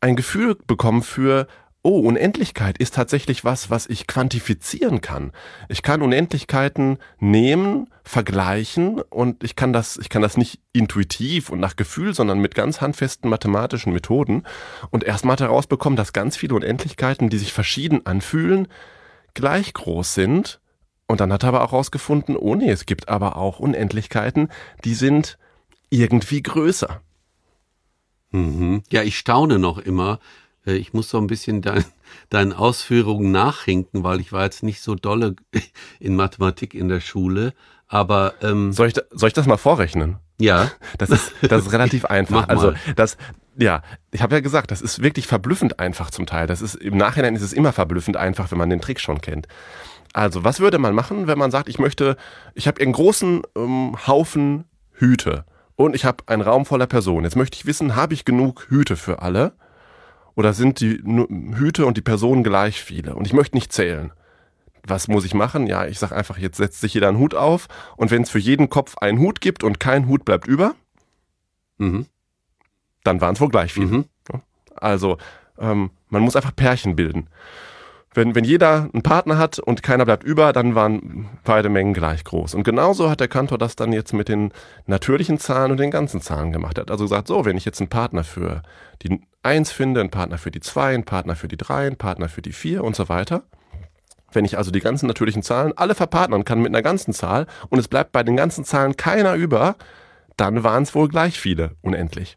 ein 0.00 0.16
Gefühl 0.16 0.56
bekommen 0.66 1.02
für, 1.02 1.46
oh, 1.82 2.00
Unendlichkeit 2.00 2.78
ist 2.78 2.94
tatsächlich 2.94 3.44
was, 3.44 3.70
was 3.70 3.86
ich 3.86 4.06
quantifizieren 4.06 5.00
kann. 5.00 5.32
Ich 5.68 5.82
kann 5.82 6.02
Unendlichkeiten 6.02 6.98
nehmen, 7.18 7.88
vergleichen 8.02 9.00
und 9.00 9.44
ich 9.44 9.56
kann 9.56 9.72
das, 9.72 9.96
ich 9.96 10.08
kann 10.08 10.22
das 10.22 10.36
nicht 10.36 10.60
intuitiv 10.72 11.50
und 11.50 11.60
nach 11.60 11.76
Gefühl, 11.76 12.14
sondern 12.14 12.40
mit 12.40 12.54
ganz 12.54 12.80
handfesten 12.80 13.30
mathematischen 13.30 13.92
Methoden. 13.92 14.42
Und 14.90 15.04
erstmal 15.04 15.36
herausbekommen, 15.36 15.96
dass 15.96 16.12
ganz 16.12 16.36
viele 16.36 16.54
Unendlichkeiten, 16.54 17.30
die 17.30 17.38
sich 17.38 17.52
verschieden 17.52 18.06
anfühlen, 18.06 18.68
gleich 19.34 19.72
groß 19.72 20.14
sind. 20.14 20.60
Und 21.06 21.20
dann 21.20 21.32
hat 21.32 21.44
er 21.44 21.50
aber 21.50 21.64
auch 21.64 21.72
herausgefunden, 21.72 22.36
oh 22.36 22.54
nee, 22.54 22.70
es 22.70 22.86
gibt 22.86 23.08
aber 23.08 23.36
auch 23.36 23.60
Unendlichkeiten, 23.60 24.48
die 24.84 24.94
sind 24.94 25.38
irgendwie 25.90 26.42
größer. 26.42 27.00
Mhm. 28.30 28.82
Ja, 28.90 29.02
ich 29.02 29.18
staune 29.18 29.58
noch 29.58 29.78
immer. 29.78 30.18
Äh, 30.66 30.74
ich 30.74 30.92
muss 30.92 31.10
so 31.10 31.18
ein 31.18 31.26
bisschen 31.26 31.62
dein, 31.62 31.84
deinen 32.30 32.52
Ausführungen 32.52 33.32
nachhinken, 33.32 34.04
weil 34.04 34.20
ich 34.20 34.32
war 34.32 34.44
jetzt 34.44 34.62
nicht 34.62 34.80
so 34.80 34.94
dolle 34.94 35.36
in 36.00 36.16
Mathematik 36.16 36.74
in 36.74 36.88
der 36.88 37.00
Schule. 37.00 37.54
Aber 37.86 38.34
ähm, 38.42 38.72
soll, 38.72 38.88
ich 38.88 38.94
soll 39.12 39.28
ich 39.28 39.34
das 39.34 39.46
mal 39.46 39.56
vorrechnen? 39.56 40.16
Ja. 40.38 40.70
Das 40.98 41.10
ist, 41.10 41.32
das 41.42 41.66
ist 41.66 41.72
relativ 41.72 42.04
einfach. 42.06 42.48
Also 42.48 42.72
das, 42.96 43.16
ja, 43.56 43.82
ich 44.10 44.20
habe 44.20 44.34
ja 44.34 44.40
gesagt, 44.40 44.70
das 44.70 44.82
ist 44.82 45.02
wirklich 45.02 45.26
verblüffend 45.26 45.78
einfach 45.78 46.10
zum 46.10 46.26
Teil. 46.26 46.46
Das 46.46 46.60
ist 46.60 46.74
im 46.74 46.96
Nachhinein 46.96 47.36
ist 47.36 47.42
es 47.42 47.52
immer 47.52 47.72
verblüffend 47.72 48.16
einfach, 48.16 48.50
wenn 48.50 48.58
man 48.58 48.68
den 48.68 48.80
Trick 48.80 49.00
schon 49.00 49.20
kennt. 49.20 49.46
Also, 50.12 50.42
was 50.42 50.58
würde 50.58 50.78
man 50.78 50.94
machen, 50.94 51.26
wenn 51.26 51.38
man 51.38 51.50
sagt, 51.50 51.68
ich 51.68 51.78
möchte, 51.78 52.16
ich 52.54 52.66
habe 52.66 52.80
einen 52.80 52.92
großen 52.92 53.42
ähm, 53.56 53.96
Haufen 54.06 54.64
Hüte 54.92 55.44
und 55.78 55.94
ich 55.94 56.04
habe 56.04 56.24
einen 56.26 56.42
Raum 56.42 56.66
voller 56.66 56.88
Personen. 56.88 57.24
Jetzt 57.24 57.36
möchte 57.36 57.54
ich 57.56 57.64
wissen, 57.64 57.94
habe 57.94 58.12
ich 58.12 58.24
genug 58.24 58.66
Hüte 58.68 58.96
für 58.96 59.22
alle? 59.22 59.52
Oder 60.34 60.52
sind 60.52 60.80
die 60.80 61.00
Hüte 61.56 61.86
und 61.86 61.96
die 61.96 62.02
Personen 62.02 62.42
gleich 62.42 62.82
viele? 62.82 63.14
Und 63.14 63.28
ich 63.28 63.32
möchte 63.32 63.56
nicht 63.56 63.72
zählen. 63.72 64.12
Was 64.82 65.06
muss 65.06 65.24
ich 65.24 65.34
machen? 65.34 65.68
Ja, 65.68 65.86
ich 65.86 66.00
sage 66.00 66.16
einfach, 66.16 66.36
jetzt 66.36 66.56
setzt 66.56 66.80
sich 66.80 66.94
jeder 66.94 67.08
einen 67.08 67.18
Hut 67.18 67.34
auf 67.34 67.68
und 67.96 68.10
wenn 68.10 68.22
es 68.22 68.30
für 68.30 68.40
jeden 68.40 68.68
Kopf 68.68 68.98
einen 68.98 69.20
Hut 69.20 69.40
gibt 69.40 69.62
und 69.62 69.78
kein 69.78 70.08
Hut 70.08 70.24
bleibt 70.24 70.48
über, 70.48 70.74
mhm. 71.76 72.06
dann 73.04 73.20
waren 73.20 73.34
es 73.34 73.40
wohl 73.40 73.48
gleich 73.48 73.72
viele. 73.72 73.86
Mhm. 73.86 74.04
Also 74.74 75.16
ähm, 75.58 75.90
man 76.08 76.22
muss 76.22 76.34
einfach 76.34 76.56
Pärchen 76.56 76.96
bilden 76.96 77.28
wenn, 78.14 78.34
wenn 78.34 78.44
jeder 78.44 78.88
einen 78.92 79.02
Partner 79.02 79.38
hat 79.38 79.58
und 79.58 79.82
keiner 79.82 80.04
bleibt 80.04 80.24
über, 80.24 80.52
dann 80.52 80.74
waren 80.74 81.28
beide 81.44 81.68
Mengen 81.68 81.94
gleich 81.94 82.24
groß. 82.24 82.54
Und 82.54 82.64
genauso 82.64 83.10
hat 83.10 83.20
der 83.20 83.28
Kantor 83.28 83.58
das 83.58 83.76
dann 83.76 83.92
jetzt 83.92 84.12
mit 84.12 84.28
den 84.28 84.52
natürlichen 84.86 85.38
Zahlen 85.38 85.70
und 85.70 85.78
den 85.78 85.90
ganzen 85.90 86.20
Zahlen 86.20 86.52
gemacht. 86.52 86.78
Er 86.78 86.82
hat 86.82 86.90
also 86.90 87.04
gesagt, 87.04 87.28
so, 87.28 87.44
wenn 87.44 87.56
ich 87.56 87.64
jetzt 87.64 87.80
einen 87.80 87.90
Partner 87.90 88.24
für 88.24 88.62
die 89.02 89.20
1 89.42 89.70
finde, 89.70 90.00
einen 90.00 90.10
Partner 90.10 90.38
für 90.38 90.50
die 90.50 90.60
2, 90.60 90.94
einen 90.94 91.04
Partner 91.04 91.36
für 91.36 91.48
die 91.48 91.56
3, 91.56 91.86
einen 91.86 91.96
Partner 91.96 92.28
für 92.28 92.42
die 92.42 92.52
4 92.52 92.82
und 92.82 92.96
so 92.96 93.08
weiter. 93.08 93.42
Wenn 94.32 94.44
ich 94.44 94.58
also 94.58 94.70
die 94.70 94.80
ganzen 94.80 95.06
natürlichen 95.06 95.42
Zahlen 95.42 95.72
alle 95.76 95.94
verpartnern 95.94 96.44
kann 96.44 96.60
mit 96.60 96.68
einer 96.68 96.82
ganzen 96.82 97.14
Zahl 97.14 97.46
und 97.70 97.78
es 97.78 97.88
bleibt 97.88 98.12
bei 98.12 98.22
den 98.22 98.36
ganzen 98.36 98.64
Zahlen 98.64 98.96
keiner 98.96 99.34
über, 99.34 99.76
dann 100.36 100.64
waren 100.64 100.82
es 100.82 100.94
wohl 100.94 101.08
gleich 101.08 101.38
viele, 101.38 101.72
unendlich. 101.82 102.36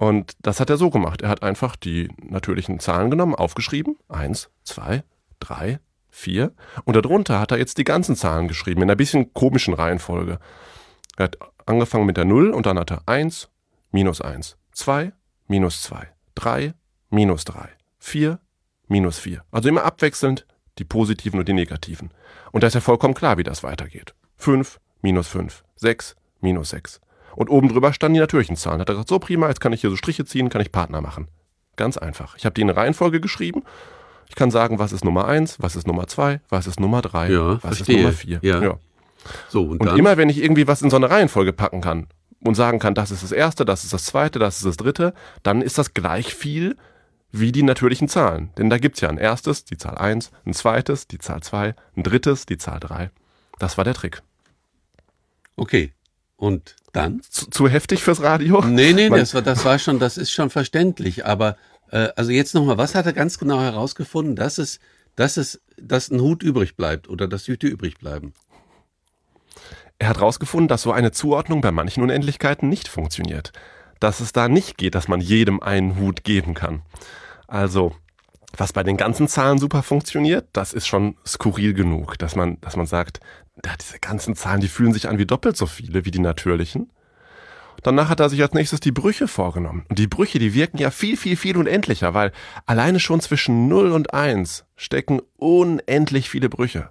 Und 0.00 0.32
das 0.40 0.60
hat 0.60 0.70
er 0.70 0.78
so 0.78 0.88
gemacht. 0.88 1.20
Er 1.20 1.28
hat 1.28 1.42
einfach 1.42 1.76
die 1.76 2.08
natürlichen 2.22 2.80
Zahlen 2.80 3.10
genommen, 3.10 3.34
aufgeschrieben. 3.34 3.98
Eins, 4.08 4.48
zwei, 4.64 5.04
drei, 5.40 5.78
vier. 6.08 6.54
Und 6.84 6.96
darunter 6.96 7.38
hat 7.38 7.52
er 7.52 7.58
jetzt 7.58 7.76
die 7.76 7.84
ganzen 7.84 8.16
Zahlen 8.16 8.48
geschrieben, 8.48 8.80
in 8.80 8.88
einer 8.88 8.96
bisschen 8.96 9.34
komischen 9.34 9.74
Reihenfolge. 9.74 10.38
Er 11.18 11.24
hat 11.24 11.36
angefangen 11.66 12.06
mit 12.06 12.16
der 12.16 12.24
Null 12.24 12.48
und 12.48 12.64
dann 12.64 12.78
hat 12.78 12.90
er 12.90 13.02
eins, 13.04 13.50
minus 13.90 14.22
eins, 14.22 14.56
zwei, 14.72 15.12
minus 15.48 15.82
zwei, 15.82 16.08
drei, 16.34 16.72
minus 17.10 17.44
drei, 17.44 17.68
vier, 17.98 18.40
minus 18.88 19.18
vier. 19.18 19.44
Also 19.50 19.68
immer 19.68 19.84
abwechselnd 19.84 20.46
die 20.78 20.84
positiven 20.84 21.38
und 21.38 21.46
die 21.46 21.52
negativen. 21.52 22.10
Und 22.52 22.62
da 22.62 22.68
ist 22.68 22.74
ja 22.74 22.80
vollkommen 22.80 23.12
klar, 23.12 23.36
wie 23.36 23.42
das 23.42 23.62
weitergeht. 23.62 24.14
Fünf, 24.38 24.80
minus 25.02 25.28
fünf, 25.28 25.62
sechs, 25.76 26.16
minus 26.40 26.70
sechs. 26.70 27.02
Und 27.36 27.48
oben 27.48 27.68
drüber 27.68 27.92
standen 27.92 28.14
die 28.14 28.20
natürlichen 28.20 28.56
Zahlen. 28.56 28.80
Hat 28.80 28.88
er 28.88 28.94
gesagt, 28.94 29.08
so 29.08 29.18
prima, 29.18 29.48
jetzt 29.48 29.60
kann 29.60 29.72
ich 29.72 29.80
hier 29.80 29.90
so 29.90 29.96
Striche 29.96 30.24
ziehen, 30.24 30.48
kann 30.48 30.60
ich 30.60 30.72
Partner 30.72 31.00
machen. 31.00 31.28
Ganz 31.76 31.96
einfach. 31.96 32.36
Ich 32.36 32.44
habe 32.44 32.54
die 32.54 32.62
in 32.62 32.70
eine 32.70 32.76
Reihenfolge 32.76 33.20
geschrieben. 33.20 33.62
Ich 34.28 34.34
kann 34.36 34.50
sagen, 34.50 34.78
was 34.78 34.92
ist 34.92 35.04
Nummer 35.04 35.26
eins, 35.26 35.56
was 35.60 35.76
ist 35.76 35.86
Nummer 35.86 36.06
zwei, 36.06 36.40
was 36.48 36.66
ist 36.66 36.78
Nummer 36.78 37.02
drei, 37.02 37.30
Ja, 37.30 37.54
was 37.62 37.78
verstehe. 37.78 37.96
ist 37.96 38.02
Nummer 38.02 38.12
vier. 38.12 38.38
Ja. 38.42 38.78
So, 39.48 39.62
und, 39.64 39.80
Und 39.80 39.98
immer 39.98 40.16
wenn 40.16 40.28
ich 40.28 40.42
irgendwie 40.42 40.66
was 40.68 40.82
in 40.82 40.90
so 40.90 40.96
eine 40.96 41.10
Reihenfolge 41.10 41.52
packen 41.52 41.80
kann 41.80 42.06
und 42.42 42.54
sagen 42.54 42.78
kann, 42.78 42.94
das 42.94 43.10
ist 43.10 43.22
das 43.22 43.32
erste, 43.32 43.64
das 43.64 43.84
ist 43.84 43.92
das 43.92 44.04
zweite, 44.04 44.38
das 44.38 44.56
ist 44.58 44.66
das 44.66 44.76
dritte, 44.76 45.14
dann 45.42 45.62
ist 45.62 45.78
das 45.78 45.94
gleich 45.94 46.34
viel 46.34 46.76
wie 47.32 47.52
die 47.52 47.62
natürlichen 47.62 48.08
Zahlen. 48.08 48.50
Denn 48.56 48.70
da 48.70 48.78
gibt's 48.78 49.00
ja 49.00 49.08
ein 49.08 49.18
erstes, 49.18 49.64
die 49.64 49.76
Zahl 49.76 49.98
eins, 49.98 50.30
ein 50.46 50.54
zweites, 50.54 51.06
die 51.06 51.18
Zahl 51.18 51.42
zwei, 51.42 51.74
ein 51.96 52.02
drittes, 52.02 52.46
die 52.46 52.58
Zahl 52.58 52.80
drei. 52.80 53.10
Das 53.58 53.76
war 53.78 53.84
der 53.84 53.94
Trick. 53.94 54.22
Okay. 55.56 55.92
Und 56.40 56.76
dann? 56.94 57.20
Zu, 57.28 57.50
zu 57.50 57.68
heftig 57.68 58.02
fürs 58.02 58.22
Radio? 58.22 58.62
Nee, 58.64 58.94
nee, 58.94 59.10
das 59.10 59.34
war, 59.34 59.42
das 59.42 59.62
war 59.66 59.78
schon, 59.78 59.98
das 59.98 60.16
ist 60.16 60.32
schon 60.32 60.48
verständlich. 60.48 61.26
Aber 61.26 61.58
äh, 61.90 62.08
also 62.16 62.30
jetzt 62.30 62.54
nochmal, 62.54 62.78
was 62.78 62.94
hat 62.94 63.04
er 63.04 63.12
ganz 63.12 63.38
genau 63.38 63.60
herausgefunden, 63.60 64.36
dass 64.36 64.56
es, 64.56 64.80
dass 65.16 65.36
es, 65.36 65.60
dass 65.76 66.10
ein 66.10 66.18
Hut 66.18 66.42
übrig 66.42 66.76
bleibt 66.76 67.10
oder 67.10 67.28
dass 67.28 67.46
Hüte 67.46 67.66
übrig 67.66 67.98
bleiben? 67.98 68.32
Er 69.98 70.08
hat 70.08 70.16
herausgefunden, 70.16 70.66
dass 70.66 70.80
so 70.80 70.92
eine 70.92 71.12
Zuordnung 71.12 71.60
bei 71.60 71.72
manchen 71.72 72.02
Unendlichkeiten 72.02 72.70
nicht 72.70 72.88
funktioniert. 72.88 73.52
Dass 73.98 74.20
es 74.20 74.32
da 74.32 74.48
nicht 74.48 74.78
geht, 74.78 74.94
dass 74.94 75.08
man 75.08 75.20
jedem 75.20 75.60
einen 75.60 75.98
Hut 75.98 76.24
geben 76.24 76.54
kann. 76.54 76.80
Also, 77.48 77.94
was 78.56 78.72
bei 78.72 78.82
den 78.82 78.96
ganzen 78.96 79.28
Zahlen 79.28 79.58
super 79.58 79.82
funktioniert, 79.82 80.48
das 80.52 80.72
ist 80.72 80.86
schon 80.86 81.16
skurril 81.26 81.74
genug, 81.74 82.18
dass 82.18 82.36
man, 82.36 82.60
dass 82.60 82.76
man 82.76 82.86
sagt, 82.86 83.20
ja, 83.64 83.72
diese 83.80 83.98
ganzen 83.98 84.34
Zahlen, 84.34 84.60
die 84.60 84.68
fühlen 84.68 84.92
sich 84.92 85.08
an 85.08 85.18
wie 85.18 85.26
doppelt 85.26 85.56
so 85.56 85.66
viele 85.66 86.04
wie 86.04 86.10
die 86.10 86.18
natürlichen. 86.18 86.90
Danach 87.82 88.10
hat 88.10 88.20
er 88.20 88.28
sich 88.28 88.42
als 88.42 88.52
nächstes 88.52 88.80
die 88.80 88.92
Brüche 88.92 89.26
vorgenommen. 89.26 89.86
Und 89.88 89.98
die 89.98 90.06
Brüche, 90.06 90.38
die 90.38 90.52
wirken 90.52 90.78
ja 90.78 90.90
viel, 90.90 91.16
viel, 91.16 91.36
viel 91.36 91.56
unendlicher, 91.56 92.12
weil 92.12 92.32
alleine 92.66 93.00
schon 93.00 93.20
zwischen 93.20 93.68
0 93.68 93.92
und 93.92 94.12
1 94.12 94.64
stecken 94.76 95.20
unendlich 95.36 96.28
viele 96.28 96.50
Brüche. 96.50 96.90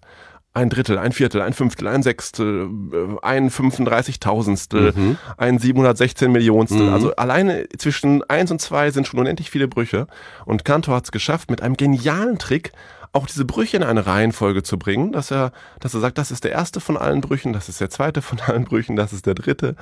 Ein 0.53 0.69
Drittel, 0.69 0.97
ein 0.97 1.11
Viertel, 1.11 1.41
ein 1.41 1.53
Fünftel, 1.53 1.87
ein 1.87 2.01
Sechstel, 2.01 2.69
äh, 2.91 3.25
ein 3.25 3.49
35.000stel, 3.49 5.15
ein 5.37 5.59
716 5.59 6.31
Millionstel. 6.31 6.89
Also 6.93 7.15
alleine 7.15 7.69
zwischen 7.77 8.23
1 8.23 8.51
und 8.51 8.59
2 8.59 8.91
sind 8.91 9.07
schon 9.07 9.19
unendlich 9.19 9.51
viele 9.51 9.67
Brüche. 9.67 10.07
Und 10.45 10.65
Cantor 10.65 10.95
hat 10.95 11.05
es 11.05 11.11
geschafft, 11.11 11.51
mit 11.51 11.61
einem 11.61 11.77
genialen 11.77 12.39
Trick 12.39 12.71
auch 13.11 13.27
diese 13.27 13.45
Brüche 13.45 13.77
in 13.77 13.83
eine 13.83 14.05
Reihenfolge 14.05 14.63
zu 14.63 14.77
bringen, 14.77 15.11
dass 15.11 15.31
er, 15.31 15.51
dass 15.79 15.93
er 15.93 15.99
sagt, 15.99 16.17
das 16.17 16.31
ist 16.31 16.43
der 16.43 16.51
erste 16.51 16.79
von 16.79 16.97
allen 16.97 17.21
Brüchen, 17.21 17.53
das 17.53 17.69
ist 17.69 17.81
der 17.81 17.89
zweite 17.89 18.21
von 18.21 18.39
allen 18.39 18.65
Brüchen, 18.65 18.95
das 18.95 19.13
ist 19.13 19.25
der 19.25 19.35
dritte. 19.35 19.75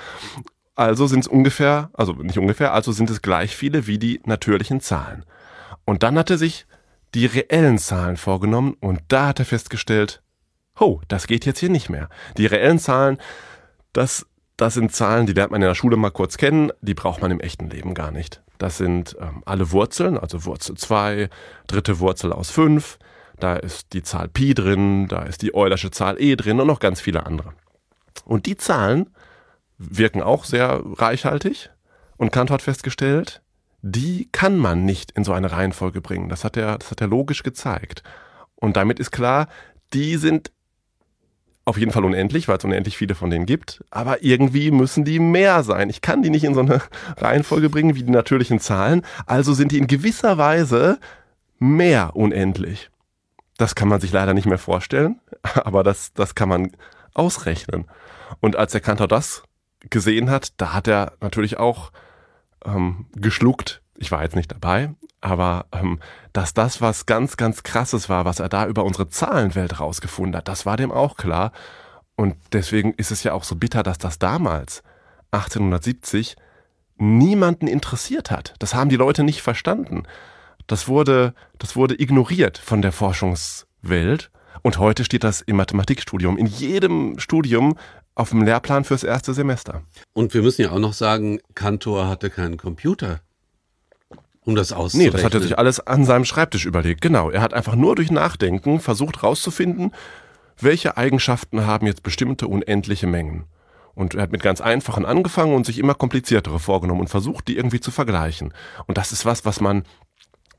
Also 0.75 1.07
sind 1.07 1.21
es 1.21 1.27
ungefähr, 1.27 1.89
also 1.93 2.13
nicht 2.13 2.37
ungefähr, 2.37 2.73
also 2.73 2.91
sind 2.91 3.09
es 3.09 3.21
gleich 3.21 3.55
viele 3.55 3.87
wie 3.87 3.97
die 3.97 4.21
natürlichen 4.25 4.79
Zahlen. 4.79 5.25
Und 5.85 6.03
dann 6.03 6.17
hat 6.17 6.29
er 6.29 6.37
sich 6.37 6.67
die 7.15 7.25
reellen 7.25 7.79
Zahlen 7.79 8.17
vorgenommen 8.17 8.75
und 8.79 9.01
da 9.07 9.27
hat 9.27 9.39
er 9.39 9.45
festgestellt, 9.45 10.21
oh, 10.79 11.01
das 11.07 11.27
geht 11.27 11.45
jetzt 11.45 11.59
hier 11.59 11.69
nicht 11.69 11.89
mehr. 11.89 12.09
Die 12.37 12.45
reellen 12.45 12.79
Zahlen, 12.79 13.17
das, 13.93 14.25
das 14.57 14.73
sind 14.73 14.93
Zahlen, 14.93 15.25
die 15.25 15.33
lernt 15.33 15.51
man 15.51 15.61
in 15.61 15.67
der 15.67 15.75
Schule 15.75 15.97
mal 15.97 16.11
kurz 16.11 16.37
kennen, 16.37 16.71
die 16.81 16.93
braucht 16.93 17.21
man 17.21 17.31
im 17.31 17.39
echten 17.39 17.69
Leben 17.69 17.93
gar 17.93 18.11
nicht. 18.11 18.41
Das 18.57 18.77
sind 18.77 19.15
ähm, 19.19 19.43
alle 19.45 19.71
Wurzeln, 19.71 20.17
also 20.17 20.45
Wurzel 20.45 20.75
2, 20.75 21.29
dritte 21.67 21.99
Wurzel 21.99 22.33
aus 22.33 22.49
5, 22.49 22.97
da 23.39 23.55
ist 23.55 23.93
die 23.93 24.03
Zahl 24.03 24.27
Pi 24.27 24.53
drin, 24.53 25.07
da 25.07 25.23
ist 25.23 25.41
die 25.41 25.53
Eulersche 25.53 25.91
Zahl 25.91 26.19
E 26.19 26.35
drin 26.35 26.59
und 26.59 26.67
noch 26.67 26.79
ganz 26.79 27.01
viele 27.01 27.25
andere. 27.25 27.53
Und 28.25 28.47
die 28.47 28.57
Zahlen 28.57 29.09
wirken 29.77 30.21
auch 30.21 30.43
sehr 30.43 30.81
reichhaltig 30.83 31.69
und 32.17 32.31
Kant 32.31 32.49
hat 32.49 32.63
festgestellt, 32.63 33.41
die 33.83 34.27
kann 34.31 34.57
man 34.57 34.85
nicht 34.85 35.11
in 35.11 35.23
so 35.23 35.33
eine 35.33 35.51
Reihenfolge 35.51 36.01
bringen. 36.01 36.29
Das 36.29 36.43
hat 36.43 36.57
er, 36.57 36.79
das 36.79 36.89
hat 36.89 36.99
er 36.99 37.07
logisch 37.07 37.43
gezeigt. 37.43 38.01
Und 38.55 38.75
damit 38.75 38.99
ist 38.99 39.11
klar, 39.11 39.47
die 39.93 40.17
sind 40.17 40.51
auf 41.67 41.77
jeden 41.77 41.91
Fall 41.91 42.05
unendlich, 42.05 42.47
weil 42.47 42.57
es 42.57 42.63
unendlich 42.63 42.95
viele 42.95 43.13
von 43.13 43.29
denen 43.29 43.45
gibt. 43.45 43.83
Aber 43.91 44.23
irgendwie 44.23 44.71
müssen 44.71 45.03
die 45.03 45.19
mehr 45.19 45.63
sein. 45.63 45.89
Ich 45.89 45.99
kann 45.99 46.23
die 46.23 46.29
nicht 46.29 46.45
in 46.45 46.53
so 46.53 46.61
eine 46.61 46.81
Reihenfolge 47.17 47.69
bringen 47.69 47.95
wie 47.95 48.03
die 48.03 48.11
natürlichen 48.11 48.59
Zahlen. 48.59 49.01
Also 49.25 49.53
sind 49.53 49.73
die 49.73 49.77
in 49.77 49.87
gewisser 49.87 50.37
Weise 50.37 50.97
mehr 51.59 52.15
unendlich. 52.15 52.89
Das 53.57 53.75
kann 53.75 53.89
man 53.89 53.99
sich 53.99 54.13
leider 54.13 54.33
nicht 54.33 54.45
mehr 54.45 54.57
vorstellen, 54.57 55.19
aber 55.55 55.83
das, 55.83 56.13
das 56.13 56.35
kann 56.35 56.47
man 56.47 56.71
ausrechnen. 57.13 57.85
Und 58.39 58.55
als 58.55 58.71
der 58.71 58.81
Kantor 58.81 59.09
das 59.09 59.43
gesehen 59.89 60.29
hat, 60.29 60.53
da 60.61 60.73
hat 60.73 60.87
er 60.87 61.13
natürlich 61.19 61.57
auch 61.57 61.91
ähm, 62.63 63.07
geschluckt. 63.13 63.81
Ich 63.97 64.11
war 64.11 64.23
jetzt 64.23 64.37
nicht 64.37 64.51
dabei, 64.51 64.91
aber 65.21 65.65
ähm, 65.71 65.99
dass 66.33 66.53
das 66.53 66.81
was 66.81 67.05
ganz, 67.05 67.37
ganz 67.37 67.63
krasses 67.63 68.09
war, 68.09 68.25
was 68.25 68.39
er 68.39 68.49
da 68.49 68.67
über 68.67 68.83
unsere 68.83 69.09
Zahlenwelt 69.09 69.79
rausgefunden 69.79 70.35
hat, 70.35 70.47
das 70.47 70.65
war 70.65 70.77
dem 70.77 70.91
auch 70.91 71.17
klar. 71.17 71.51
Und 72.15 72.35
deswegen 72.51 72.93
ist 72.93 73.11
es 73.11 73.23
ja 73.23 73.33
auch 73.33 73.43
so 73.43 73.55
bitter, 73.55 73.83
dass 73.83 73.97
das 73.97 74.19
damals, 74.19 74.83
1870, 75.31 76.35
niemanden 76.97 77.67
interessiert 77.67 78.31
hat. 78.31 78.55
Das 78.59 78.73
haben 78.73 78.89
die 78.89 78.95
Leute 78.95 79.23
nicht 79.23 79.41
verstanden. 79.41 80.03
Das 80.65 80.87
wurde, 80.87 81.33
das 81.59 81.75
wurde 81.75 81.99
ignoriert 81.99 82.57
von 82.57 82.81
der 82.81 82.91
Forschungswelt. 82.91 84.31
Und 84.63 84.79
heute 84.79 85.05
steht 85.05 85.23
das 85.23 85.41
im 85.41 85.57
Mathematikstudium, 85.57 86.37
in 86.37 86.47
jedem 86.47 87.19
Studium 87.19 87.77
auf 88.15 88.31
dem 88.31 88.41
Lehrplan 88.41 88.83
fürs 88.83 89.03
erste 89.03 89.33
Semester. 89.33 89.83
Und 90.13 90.33
wir 90.33 90.41
müssen 90.41 90.63
ja 90.63 90.71
auch 90.71 90.79
noch 90.79 90.93
sagen, 90.93 91.39
Kantor 91.53 92.07
hatte 92.07 92.29
keinen 92.29 92.57
Computer, 92.57 93.21
um 94.47 94.55
das 94.55 94.71
auszurechnen. 94.71 95.11
Nee, 95.11 95.17
das 95.17 95.25
hat 95.25 95.33
er 95.33 95.41
sich 95.41 95.59
alles 95.59 95.85
an 95.85 96.05
seinem 96.05 96.23
Schreibtisch 96.23 96.65
überlegt. 96.65 97.01
Genau. 97.01 97.29
Er 97.29 97.41
hat 97.41 97.53
einfach 97.53 97.75
nur 97.75 97.95
durch 97.95 98.11
Nachdenken 98.11 98.79
versucht 98.79 99.21
herauszufinden, 99.21 99.91
welche 100.57 100.95
Eigenschaften 100.95 101.65
haben 101.65 101.85
jetzt 101.85 102.01
bestimmte 102.01 102.47
unendliche 102.47 103.07
Mengen. 103.07 103.43
Und 103.93 104.15
er 104.15 104.21
hat 104.21 104.31
mit 104.31 104.41
ganz 104.41 104.61
einfachen 104.61 105.05
angefangen 105.05 105.53
und 105.53 105.65
sich 105.65 105.77
immer 105.77 105.95
kompliziertere 105.95 106.59
vorgenommen 106.59 107.01
und 107.01 107.09
versucht, 107.09 107.49
die 107.49 107.57
irgendwie 107.57 107.81
zu 107.81 107.91
vergleichen. 107.91 108.53
Und 108.85 108.97
das 108.97 109.11
ist 109.11 109.25
was, 109.25 109.43
was 109.43 109.59
man 109.59 109.83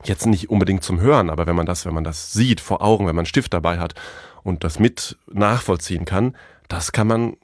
jetzt 0.03 0.27
nicht 0.27 0.51
unbedingt 0.51 0.83
zum 0.83 1.01
Hören, 1.01 1.31
aber 1.31 1.47
wenn 1.47 1.55
man 1.55 1.65
das, 1.65 1.87
wenn 1.87 1.93
man 1.95 2.03
das 2.03 2.31
sieht 2.31 2.61
vor 2.61 2.83
Augen, 2.83 3.07
wenn 3.07 3.15
man 3.15 3.23
einen 3.23 3.25
Stift 3.25 3.53
dabei 3.55 3.79
hat 3.79 3.95
und 4.43 4.63
das 4.63 4.77
mit 4.77 5.17
nachvollziehen 5.31 6.05
kann, 6.05 6.37
das 6.67 6.91
kann 6.91 7.07
man 7.07 7.37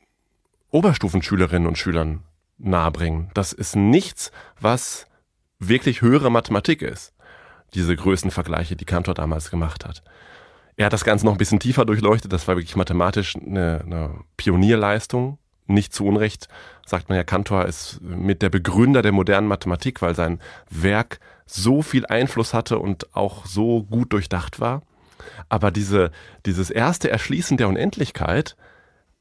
Oberstufenschülerinnen 0.70 1.68
und 1.68 1.78
Schülern 1.78 2.22
nahebringen. 2.60 3.32
Das 3.34 3.52
ist 3.52 3.75
nichts, 3.75 4.32
was 4.60 5.08
wirklich 5.60 6.02
höhere 6.02 6.30
Mathematik 6.32 6.82
ist. 6.82 7.14
Diese 7.74 7.96
Größenvergleiche, 7.96 8.76
die 8.76 8.86
Cantor 8.86 9.14
damals 9.14 9.50
gemacht 9.50 9.86
hat. 9.86 10.04
Er 10.78 10.88
hat 10.88 10.94
das 10.94 11.06
Ganze 11.06 11.26
noch 11.26 11.34
ein 11.34 11.38
bisschen 11.38 11.60
tiefer 11.60 11.86
durchleuchtet. 11.86 12.34
Das 12.34 12.48
war 12.48 12.58
wirklich 12.58 12.76
mathematisch 12.76 13.36
eine, 13.36 13.82
eine 13.86 14.20
Pionierleistung. 14.38 15.38
Nicht 15.68 15.94
zu 15.94 16.06
Unrecht 16.06 16.48
sagt 16.86 17.10
man 17.10 17.18
ja, 17.18 17.24
Cantor 17.24 17.66
ist 17.66 18.00
mit 18.02 18.42
der 18.42 18.50
Begründer 18.50 19.02
der 19.02 19.12
modernen 19.12 19.48
Mathematik, 19.48 20.02
weil 20.02 20.14
sein 20.14 20.40
Werk 20.70 21.20
so 21.46 21.82
viel 21.82 22.06
Einfluss 22.06 22.54
hatte 22.54 22.78
und 22.78 23.16
auch 23.16 23.46
so 23.46 23.84
gut 23.84 24.14
durchdacht 24.14 24.60
war. 24.60 24.84
Aber 25.50 25.72
diese, 25.72 26.12
dieses 26.46 26.70
erste 26.70 27.10
Erschließen 27.10 27.58
der 27.58 27.68
Unendlichkeit, 27.68 28.56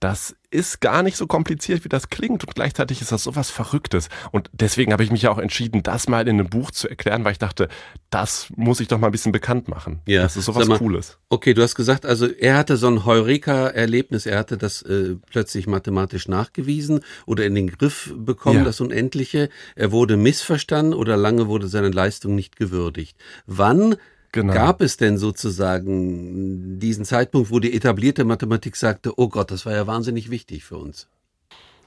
das 0.04 0.36
ist 0.50 0.82
gar 0.82 1.02
nicht 1.02 1.16
so 1.16 1.26
kompliziert, 1.26 1.82
wie 1.82 1.88
das 1.88 2.10
klingt 2.10 2.44
und 2.44 2.54
gleichzeitig 2.54 3.00
ist 3.00 3.10
das 3.10 3.22
sowas 3.22 3.48
Verrücktes. 3.48 4.10
Und 4.32 4.50
deswegen 4.52 4.92
habe 4.92 5.02
ich 5.02 5.10
mich 5.10 5.22
ja 5.22 5.30
auch 5.30 5.38
entschieden, 5.38 5.82
das 5.82 6.08
mal 6.08 6.28
in 6.28 6.38
einem 6.38 6.50
Buch 6.50 6.70
zu 6.72 6.90
erklären, 6.90 7.24
weil 7.24 7.32
ich 7.32 7.38
dachte, 7.38 7.68
das 8.10 8.48
muss 8.54 8.80
ich 8.80 8.88
doch 8.88 8.98
mal 8.98 9.06
ein 9.06 9.12
bisschen 9.12 9.32
bekannt 9.32 9.66
machen. 9.68 10.02
Ja, 10.06 10.20
das 10.22 10.36
ist 10.36 10.44
sowas 10.44 10.64
sag 10.64 10.68
mal, 10.68 10.78
Cooles. 10.78 11.16
Okay, 11.30 11.54
du 11.54 11.62
hast 11.62 11.74
gesagt, 11.74 12.04
also 12.04 12.26
er 12.26 12.58
hatte 12.58 12.76
so 12.76 12.86
ein 12.86 13.06
Heureka-Erlebnis, 13.06 14.26
er 14.26 14.38
hatte 14.38 14.58
das 14.58 14.82
äh, 14.82 15.16
plötzlich 15.30 15.66
mathematisch 15.66 16.28
nachgewiesen 16.28 17.00
oder 17.24 17.46
in 17.46 17.54
den 17.54 17.68
Griff 17.68 18.12
bekommen, 18.14 18.58
Ja. 18.58 18.64
das 18.64 18.82
Unendliche. 18.82 19.48
Er 19.74 19.90
wurde 19.90 20.18
missverstanden 20.18 20.92
oder 20.92 21.16
lange 21.16 21.48
wurde 21.48 21.66
seine 21.66 21.88
Leistung 21.88 22.34
nicht 22.34 22.56
gewürdigt. 22.56 23.16
Wann 23.46 23.96
Genau. 24.34 24.52
gab 24.52 24.80
es 24.80 24.96
denn 24.96 25.16
sozusagen 25.16 26.80
diesen 26.80 27.04
Zeitpunkt, 27.04 27.50
wo 27.52 27.60
die 27.60 27.72
etablierte 27.72 28.24
Mathematik 28.24 28.74
sagte, 28.74 29.12
oh 29.16 29.28
Gott, 29.28 29.52
das 29.52 29.64
war 29.64 29.72
ja 29.72 29.86
wahnsinnig 29.86 30.28
wichtig 30.28 30.64
für 30.64 30.76
uns? 30.76 31.06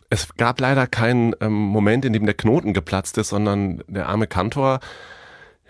es 0.10 0.34
gab 0.36 0.60
leider 0.60 0.88
keinen 0.88 1.34
ähm, 1.42 1.54
Moment, 1.54 2.06
in 2.06 2.14
dem 2.14 2.26
der 2.26 2.36
Knoten 2.36 2.74
geplatzt 2.74 3.18
ist, 3.18 3.30
sondern 3.30 3.84
der 3.88 4.08
arme 4.08 4.28
Kantor 4.28 4.80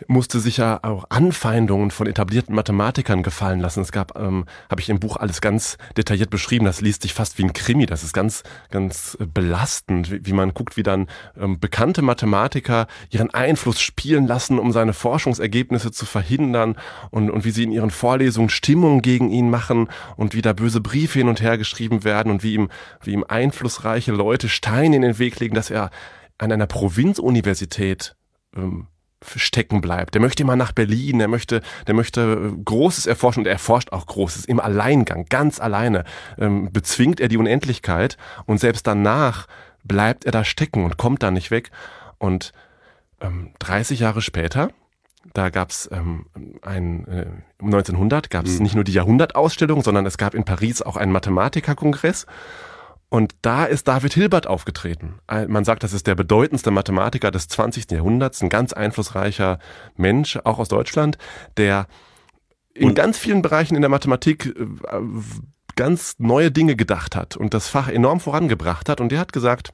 musste 0.07 0.39
sich 0.39 0.57
ja 0.57 0.79
auch 0.83 1.05
Anfeindungen 1.09 1.91
von 1.91 2.07
etablierten 2.07 2.53
Mathematikern 2.53 3.23
gefallen 3.23 3.59
lassen. 3.59 3.81
Es 3.81 3.91
gab, 3.91 4.17
ähm, 4.19 4.45
habe 4.69 4.81
ich 4.81 4.89
im 4.89 4.99
Buch 4.99 5.17
alles 5.17 5.41
ganz 5.41 5.77
detailliert 5.95 6.29
beschrieben, 6.29 6.65
das 6.65 6.81
liest 6.81 7.01
sich 7.01 7.13
fast 7.13 7.37
wie 7.37 7.43
ein 7.43 7.53
Krimi, 7.53 7.85
das 7.85 8.03
ist 8.03 8.13
ganz, 8.13 8.43
ganz 8.69 9.17
belastend, 9.33 10.11
wie, 10.11 10.25
wie 10.25 10.33
man 10.33 10.53
guckt, 10.53 10.77
wie 10.77 10.83
dann 10.83 11.07
ähm, 11.39 11.59
bekannte 11.59 12.01
Mathematiker 12.01 12.87
ihren 13.09 13.33
Einfluss 13.33 13.81
spielen 13.81 14.27
lassen, 14.27 14.59
um 14.59 14.71
seine 14.71 14.93
Forschungsergebnisse 14.93 15.91
zu 15.91 16.05
verhindern 16.05 16.75
und, 17.09 17.31
und 17.31 17.45
wie 17.45 17.51
sie 17.51 17.63
in 17.63 17.71
ihren 17.71 17.91
Vorlesungen 17.91 18.49
Stimmung 18.49 19.01
gegen 19.01 19.31
ihn 19.31 19.49
machen 19.49 19.87
und 20.15 20.33
wie 20.33 20.41
da 20.41 20.53
böse 20.53 20.81
Briefe 20.81 21.19
hin 21.19 21.29
und 21.29 21.41
her 21.41 21.57
geschrieben 21.57 22.03
werden 22.03 22.31
und 22.31 22.43
wie 22.43 22.53
ihm, 22.53 22.69
wie 23.03 23.13
ihm 23.13 23.25
einflussreiche 23.27 24.11
Leute 24.11 24.49
Steine 24.49 24.97
in 24.97 25.01
den 25.01 25.19
Weg 25.19 25.39
legen, 25.39 25.55
dass 25.55 25.69
er 25.69 25.89
an 26.37 26.51
einer 26.51 26.67
Provinzuniversität 26.67 28.15
ähm, 28.55 28.87
stecken 29.35 29.81
bleibt. 29.81 30.13
Der 30.13 30.21
möchte 30.21 30.43
immer 30.43 30.55
nach 30.55 30.71
Berlin, 30.71 31.19
der 31.19 31.27
möchte, 31.27 31.61
der 31.87 31.95
möchte 31.95 32.53
Großes 32.63 33.07
erforschen 33.07 33.41
und 33.41 33.47
er 33.47 33.59
forscht 33.59 33.91
auch 33.91 34.05
Großes 34.05 34.45
im 34.45 34.59
Alleingang, 34.59 35.25
ganz 35.29 35.59
alleine 35.59 36.03
ähm, 36.37 36.71
bezwingt 36.71 37.19
er 37.19 37.27
die 37.27 37.37
Unendlichkeit 37.37 38.17
und 38.45 38.59
selbst 38.59 38.85
danach 38.85 39.47
bleibt 39.83 40.25
er 40.25 40.31
da 40.31 40.43
stecken 40.43 40.83
und 40.83 40.97
kommt 40.97 41.23
da 41.23 41.31
nicht 41.31 41.49
weg. 41.49 41.71
Und 42.19 42.51
ähm, 43.21 43.51
30 43.59 43.99
Jahre 43.99 44.21
später, 44.21 44.69
da 45.33 45.49
gab 45.49 45.71
es 45.71 45.89
ähm, 45.91 46.27
ein, 46.61 47.07
äh, 47.07 47.25
1900 47.63 48.29
gab 48.29 48.45
es 48.45 48.57
mhm. 48.57 48.63
nicht 48.63 48.75
nur 48.75 48.83
die 48.83 48.93
Jahrhundertausstellung, 48.93 49.83
sondern 49.83 50.05
es 50.05 50.17
gab 50.17 50.33
in 50.33 50.45
Paris 50.45 50.81
auch 50.81 50.95
einen 50.95 51.11
Mathematikerkongress 51.11 52.25
und 53.09 53.35
da 53.41 53.65
ist 53.65 53.87
David 53.87 54.13
Hilbert 54.13 54.47
aufgetreten. 54.47 55.19
Man 55.47 55.63
sagt, 55.63 55.83
das 55.83 55.93
ist 55.93 56.07
der 56.07 56.15
bedeutendste 56.15 56.71
Mathematiker 56.71 57.31
des 57.31 57.47
20. 57.47 57.89
Jahrhunderts, 57.91 58.41
ein 58.41 58.49
ganz 58.49 58.73
einflussreicher 58.73 59.59
Mensch, 59.95 60.37
auch 60.43 60.59
aus 60.59 60.67
Deutschland, 60.67 61.17
der 61.55 61.87
in 62.73 62.89
und 62.89 62.95
ganz 62.95 63.17
vielen 63.17 63.41
Bereichen 63.41 63.75
in 63.75 63.81
der 63.81 63.89
Mathematik 63.89 64.47
äh, 64.47 64.75
ganz 65.75 66.15
neue 66.17 66.51
Dinge 66.51 66.75
gedacht 66.75 67.15
hat 67.15 67.37
und 67.37 67.53
das 67.53 67.67
Fach 67.69 67.87
enorm 67.87 68.19
vorangebracht 68.19 68.89
hat. 68.89 68.99
Und 68.99 69.11
der 69.11 69.19
hat 69.19 69.33
gesagt, 69.33 69.73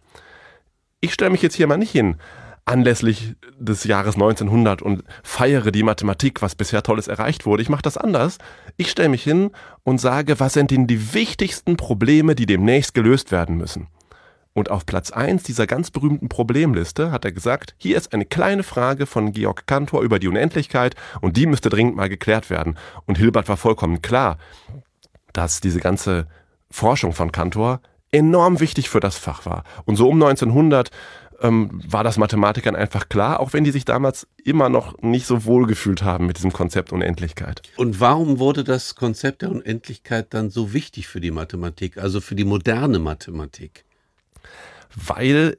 ich 1.00 1.14
stelle 1.14 1.32
mich 1.32 1.42
jetzt 1.42 1.56
hier 1.56 1.68
mal 1.68 1.78
nicht 1.78 1.92
hin 1.92 2.18
anlässlich 2.66 3.36
des 3.60 3.84
Jahres 3.84 4.16
1900 4.16 4.82
und 4.82 5.04
feiere 5.24 5.72
die 5.72 5.84
Mathematik, 5.84 6.42
was 6.42 6.56
bisher 6.56 6.84
Tolles 6.84 7.08
erreicht 7.08 7.46
wurde. 7.46 7.62
Ich 7.62 7.70
mache 7.70 7.82
das 7.82 7.98
anders. 7.98 8.38
Ich 8.78 8.90
stelle 8.90 9.10
mich 9.10 9.24
hin 9.24 9.52
und 9.84 10.00
sage, 10.00 10.40
was 10.40 10.54
sind 10.54 10.72
denn 10.72 10.88
die 10.88 11.14
wichtigsten 11.14 11.76
Probleme, 11.76 12.36
die 12.36 12.46
demnächst 12.46 12.94
gelöst 12.94 13.32
werden 13.32 13.58
müssen? 13.58 13.88
Und 14.54 14.70
auf 14.70 14.86
Platz 14.86 15.12
eins 15.12 15.44
dieser 15.44 15.66
ganz 15.66 15.90
berühmten 15.90 16.30
Problemliste 16.30 17.12
hat 17.12 17.26
er 17.26 17.32
gesagt, 17.32 17.74
hier 17.78 17.98
ist 17.98 18.14
eine 18.14 18.26
kleine 18.26 18.64
Frage 18.64 19.08
von 19.08 19.34
Georg 19.34 19.66
Cantor 19.66 20.04
über 20.04 20.20
die 20.20 20.28
Unendlichkeit 20.28 20.96
und 21.22 21.38
die 21.38 21.48
müsste 21.48 21.70
dringend 21.70 21.96
mal 21.96 22.08
geklärt 22.08 22.50
werden. 22.50 22.78
Und 23.06 23.18
Hilbert 23.18 23.50
war 23.50 23.58
vollkommen 23.58 24.02
klar, 24.04 24.38
dass 25.34 25.60
diese 25.60 25.80
ganze 25.80 26.28
Forschung 26.70 27.14
von 27.14 27.32
Cantor 27.32 27.82
enorm 28.12 28.60
wichtig 28.60 28.90
für 28.90 29.00
das 29.00 29.18
Fach 29.18 29.46
war. 29.46 29.64
Und 29.86 29.96
so 29.96 30.08
um 30.08 30.22
1900 30.22 30.92
ähm, 31.44 31.82
war 31.86 32.04
das 32.04 32.18
Mathematikern 32.18 32.76
einfach 32.76 33.10
klar, 33.10 33.40
auch 33.40 33.54
wenn 33.54 33.64
die 33.64 33.72
sich 33.72 33.86
damals 33.86 34.28
immer 34.44 34.70
noch 34.70 35.00
nicht 35.02 35.28
so 35.28 35.46
wohl 35.46 35.68
gefühlt 35.68 36.02
haben 36.02 36.26
mit 36.26 36.38
diesem 36.38 36.54
Konzept 36.54 36.92
Unendlichkeit. 36.92 37.62
Und 37.76 38.00
warum 38.00 38.40
wurde 38.40 38.64
das 38.64 38.96
Konzept 38.96 39.42
der 39.42 39.52
Unendlichkeit 39.52 40.34
dann 40.34 40.50
so 40.50 40.74
wichtig 40.74 41.08
für 41.08 41.20
die 41.20 41.32
Mathematik, 41.32 41.98
also 41.98 42.22
für 42.22 42.36
die 42.36 42.46
moderne 42.46 42.98
Mathematik? 42.98 43.84
Weil 44.96 45.58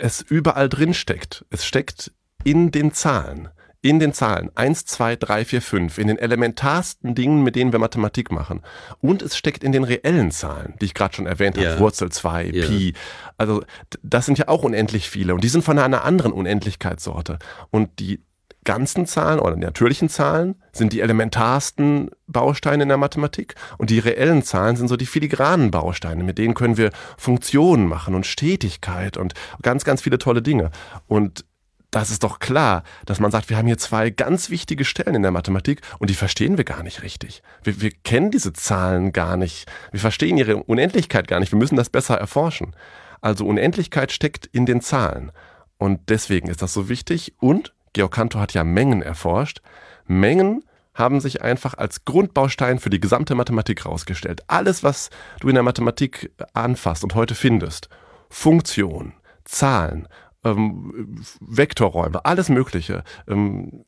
es 0.00 0.20
überall 0.20 0.68
drin 0.68 0.94
steckt. 0.94 1.44
Es 1.50 1.64
steckt 1.64 2.12
in 2.44 2.70
den 2.70 2.92
Zahlen 2.92 3.48
in 3.82 3.98
den 3.98 4.12
Zahlen 4.12 4.50
1, 4.54 4.84
2, 4.84 5.16
3, 5.16 5.44
4, 5.44 5.62
5, 5.62 5.98
in 5.98 6.08
den 6.08 6.18
elementarsten 6.18 7.14
Dingen, 7.14 7.42
mit 7.42 7.56
denen 7.56 7.72
wir 7.72 7.78
Mathematik 7.78 8.30
machen. 8.30 8.62
Und 9.00 9.22
es 9.22 9.36
steckt 9.36 9.64
in 9.64 9.72
den 9.72 9.84
reellen 9.84 10.30
Zahlen, 10.30 10.74
die 10.80 10.86
ich 10.86 10.94
gerade 10.94 11.14
schon 11.14 11.26
erwähnt 11.26 11.56
ja. 11.56 11.70
habe, 11.70 11.80
Wurzel 11.80 12.10
2, 12.10 12.44
ja. 12.46 12.66
Pi. 12.66 12.94
Also 13.38 13.62
das 14.02 14.26
sind 14.26 14.38
ja 14.38 14.48
auch 14.48 14.62
unendlich 14.62 15.08
viele 15.08 15.34
und 15.34 15.42
die 15.42 15.48
sind 15.48 15.64
von 15.64 15.78
einer 15.78 16.04
anderen 16.04 16.32
Unendlichkeitssorte. 16.32 17.38
Und 17.70 17.98
die 17.98 18.22
ganzen 18.64 19.06
Zahlen 19.06 19.40
oder 19.40 19.54
die 19.54 19.62
natürlichen 19.62 20.10
Zahlen 20.10 20.56
sind 20.72 20.92
die 20.92 21.00
elementarsten 21.00 22.10
Bausteine 22.26 22.82
in 22.82 22.88
der 22.90 22.98
Mathematik 22.98 23.54
und 23.78 23.88
die 23.90 23.98
reellen 23.98 24.42
Zahlen 24.42 24.76
sind 24.76 24.88
so 24.88 24.96
die 24.96 25.06
filigranen 25.06 25.70
Bausteine, 25.70 26.22
mit 26.22 26.36
denen 26.36 26.54
können 26.54 26.76
wir 26.76 26.90
Funktionen 27.16 27.86
machen 27.86 28.14
und 28.14 28.26
Stetigkeit 28.26 29.16
und 29.16 29.32
ganz, 29.62 29.84
ganz 29.84 30.02
viele 30.02 30.18
tolle 30.18 30.42
Dinge. 30.42 30.70
Und 31.06 31.46
das 31.90 32.10
ist 32.10 32.22
doch 32.22 32.38
klar, 32.38 32.84
dass 33.04 33.20
man 33.20 33.30
sagt, 33.30 33.50
wir 33.50 33.56
haben 33.56 33.66
hier 33.66 33.78
zwei 33.78 34.10
ganz 34.10 34.50
wichtige 34.50 34.84
Stellen 34.84 35.16
in 35.16 35.22
der 35.22 35.32
Mathematik 35.32 35.80
und 35.98 36.10
die 36.10 36.14
verstehen 36.14 36.56
wir 36.56 36.64
gar 36.64 36.82
nicht 36.82 37.02
richtig. 37.02 37.42
Wir, 37.62 37.80
wir 37.80 37.90
kennen 37.90 38.30
diese 38.30 38.52
Zahlen 38.52 39.12
gar 39.12 39.36
nicht. 39.36 39.66
Wir 39.90 40.00
verstehen 40.00 40.38
ihre 40.38 40.56
Unendlichkeit 40.56 41.26
gar 41.26 41.40
nicht. 41.40 41.52
Wir 41.52 41.58
müssen 41.58 41.76
das 41.76 41.90
besser 41.90 42.16
erforschen. 42.16 42.76
Also 43.20 43.44
Unendlichkeit 43.44 44.12
steckt 44.12 44.46
in 44.46 44.66
den 44.66 44.80
Zahlen. 44.80 45.32
Und 45.78 46.08
deswegen 46.08 46.48
ist 46.48 46.62
das 46.62 46.72
so 46.72 46.88
wichtig. 46.88 47.34
Und 47.38 47.74
Georg 47.92 48.12
Cantor 48.12 48.42
hat 48.42 48.54
ja 48.54 48.64
Mengen 48.64 49.02
erforscht. 49.02 49.60
Mengen 50.06 50.64
haben 50.94 51.20
sich 51.20 51.42
einfach 51.42 51.74
als 51.74 52.04
Grundbaustein 52.04 52.78
für 52.78 52.90
die 52.90 53.00
gesamte 53.00 53.34
Mathematik 53.34 53.84
herausgestellt. 53.84 54.42
Alles, 54.46 54.82
was 54.82 55.10
du 55.40 55.48
in 55.48 55.54
der 55.54 55.62
Mathematik 55.62 56.30
anfasst 56.52 57.02
und 57.04 57.14
heute 57.14 57.34
findest, 57.34 57.88
Funktionen, 58.28 59.14
Zahlen, 59.44 60.06
ähm, 60.44 61.22
Vektorräume, 61.40 62.24
alles 62.24 62.48
Mögliche, 62.48 63.04
ähm, 63.28 63.84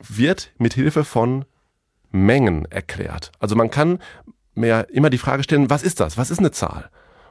wird 0.00 0.52
mit 0.58 0.74
Hilfe 0.74 1.04
von 1.04 1.44
Mengen 2.10 2.64
erklärt. 2.66 3.32
Also 3.40 3.56
man 3.56 3.70
kann 3.70 3.98
mehr 4.54 4.88
immer 4.90 5.10
die 5.10 5.18
Frage 5.18 5.42
stellen, 5.42 5.70
was 5.70 5.82
ist 5.82 6.00
das? 6.00 6.16
Was 6.16 6.30
ist 6.30 6.38
eine 6.38 6.50
Zahl? 6.50 6.90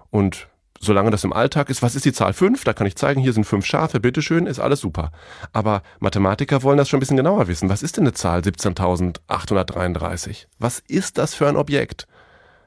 Und 0.10 0.48
solange 0.80 1.12
das 1.12 1.24
im 1.24 1.34
Alltag 1.34 1.70
ist, 1.70 1.82
was 1.82 1.96
ist 1.96 2.06
die 2.06 2.14
Zahl 2.14 2.34
5? 2.34 2.64
Da 2.64 2.74
kann 2.74 2.88
ich 2.88 2.96
zeigen, 2.96 3.22
hier 3.22 3.34
sind 3.34 3.46
fünf 3.46 3.66
Schafe, 3.66 4.00
bitteschön, 4.00 4.48
ist 4.48 4.60
alles 4.60 4.82
super. 4.82 5.12
Aber 5.52 5.82
Mathematiker 6.00 6.64
wollen 6.64 6.78
das 6.78 6.90
schon 6.90 6.98
ein 6.98 7.02
bisschen 7.02 7.18
genauer 7.18 7.48
wissen. 7.48 7.70
Was 7.70 7.84
ist 7.84 7.98
denn 7.98 8.04
eine 8.04 8.14
Zahl 8.14 8.42
17.833? 8.42 10.48
Was 10.60 10.80
ist 10.80 11.18
das 11.18 11.34
für 11.34 11.48
ein 11.48 11.58
Objekt? 11.58 12.08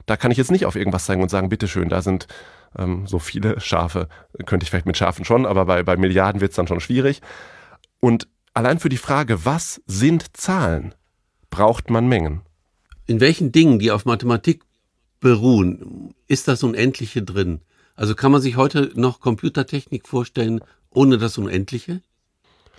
Da 0.07 0.17
kann 0.17 0.31
ich 0.31 0.39
jetzt 0.39 0.51
nicht 0.51 0.67
auf 0.67 0.75
irgendwas 0.75 1.05
zeigen 1.05 1.23
und 1.23 1.29
sagen, 1.29 1.51
bitteschön, 1.51 1.89
da 1.89 2.03
sind 2.03 2.27
ähm, 2.77 3.07
so 3.07 3.19
viele 3.19 3.61
Schafe 3.61 4.09
könnte 4.47 4.65
ich 4.65 4.71
vielleicht 4.71 4.87
mit 4.87 4.97
Schafen 4.97 5.25
schon, 5.25 5.47
aber 5.47 5.67
bei, 5.67 5.83
bei 5.83 5.97
Milliarden 5.97 6.41
wird 6.41 6.51
es 6.51 6.57
dann 6.57 6.67
schon 6.67 6.81
schwierig. 6.81 7.21
Und 8.01 8.29
allein 8.55 8.79
für 8.79 8.89
die 8.89 8.97
Frage, 8.97 9.45
was 9.45 9.81
sind 9.87 10.37
Zahlen, 10.37 10.95
braucht 11.51 11.91
man 11.91 12.09
Mengen. 12.09 12.43
In 13.07 13.21
welchen 13.21 13.53
Dingen, 13.53 13.79
die 13.79 13.91
auf 13.91 14.05
Mathematik 14.05 14.63
beruhen, 15.21 16.15
ist 16.27 16.49
das 16.49 16.63
Unendliche 16.63 17.23
drin? 17.23 17.61
Also 17.97 18.15
kann 18.15 18.31
man 18.31 18.41
sich 18.41 18.57
heute 18.57 18.93
noch 18.95 19.21
Computertechnik 19.21 20.07
vorstellen 20.07 20.61
ohne 20.91 21.19
das 21.19 21.39
Unendliche? 21.39 22.01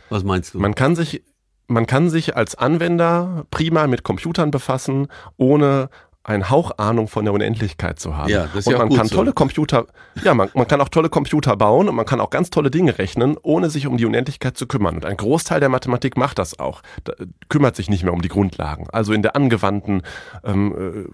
Was 0.09 0.23
meinst 0.23 0.53
du? 0.53 0.59
Man 0.59 0.75
kann 0.75 0.95
sich 0.95 1.23
man 1.69 1.85
kann 1.85 2.09
sich 2.09 2.35
als 2.35 2.55
Anwender 2.55 3.45
prima 3.51 3.85
mit 3.85 4.03
Computern 4.03 4.49
befassen, 4.49 5.07
ohne 5.37 5.89
einen 6.23 6.49
Hauch 6.49 6.77
Ahnung 6.77 7.07
von 7.07 7.25
der 7.25 7.33
Unendlichkeit 7.33 7.99
zu 7.99 8.15
haben. 8.15 8.29
Ja, 8.29 8.43
das 8.47 8.55
ist 8.55 8.67
und 8.67 8.73
ja 8.73 8.79
man 8.79 8.91
auch 8.91 8.95
kann 8.95 9.07
so. 9.07 9.15
tolle 9.15 9.33
Computer, 9.33 9.85
ja, 10.23 10.33
man, 10.33 10.49
man 10.53 10.67
kann 10.67 10.81
auch 10.81 10.89
tolle 10.89 11.09
Computer 11.09 11.55
bauen 11.55 11.87
und 11.87 11.95
man 11.95 12.05
kann 12.05 12.19
auch 12.19 12.29
ganz 12.29 12.49
tolle 12.49 12.69
Dinge 12.69 12.97
rechnen, 12.97 13.37
ohne 13.41 13.69
sich 13.69 13.87
um 13.87 13.97
die 13.97 14.05
Unendlichkeit 14.05 14.57
zu 14.57 14.67
kümmern. 14.67 14.95
Und 14.95 15.05
ein 15.05 15.17
Großteil 15.17 15.59
der 15.59 15.69
Mathematik 15.69 16.17
macht 16.17 16.37
das 16.37 16.59
auch, 16.59 16.81
da, 17.05 17.13
kümmert 17.47 17.75
sich 17.75 17.89
nicht 17.89 18.03
mehr 18.03 18.13
um 18.13 18.21
die 18.21 18.27
Grundlagen. 18.27 18.87
Also 18.91 19.13
in 19.13 19.21
der 19.21 19.35
angewandten 19.35 20.03
ähm, 20.43 21.07
äh, 21.07 21.11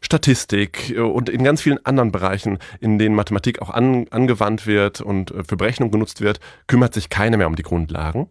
Statistik 0.00 0.90
äh, 0.90 1.00
und 1.00 1.28
in 1.28 1.44
ganz 1.44 1.60
vielen 1.60 1.84
anderen 1.84 2.10
Bereichen, 2.10 2.58
in 2.80 2.98
denen 2.98 3.14
Mathematik 3.14 3.60
auch 3.60 3.70
an, 3.70 4.06
angewandt 4.10 4.66
wird 4.66 5.00
und 5.00 5.32
äh, 5.32 5.44
für 5.44 5.56
Berechnung 5.56 5.90
genutzt 5.90 6.22
wird, 6.22 6.40
kümmert 6.66 6.94
sich 6.94 7.10
keiner 7.10 7.36
mehr 7.36 7.46
um 7.46 7.56
die 7.56 7.62
Grundlagen. 7.62 8.30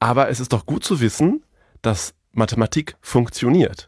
Aber 0.00 0.28
es 0.28 0.40
ist 0.40 0.52
doch 0.52 0.66
gut 0.66 0.84
zu 0.84 1.00
wissen, 1.00 1.44
dass 1.80 2.14
Mathematik 2.32 2.96
funktioniert 3.00 3.87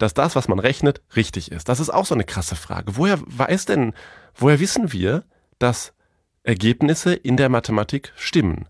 dass 0.00 0.14
das, 0.14 0.34
was 0.34 0.48
man 0.48 0.58
rechnet, 0.58 1.02
richtig 1.14 1.52
ist. 1.52 1.68
Das 1.68 1.78
ist 1.78 1.90
auch 1.90 2.06
so 2.06 2.14
eine 2.14 2.24
krasse 2.24 2.56
Frage. 2.56 2.96
Woher 2.96 3.18
weiß 3.24 3.66
denn, 3.66 3.92
woher 4.34 4.58
wissen 4.58 4.92
wir, 4.92 5.24
dass 5.58 5.92
Ergebnisse 6.42 7.14
in 7.14 7.36
der 7.36 7.50
Mathematik 7.50 8.12
stimmen? 8.16 8.66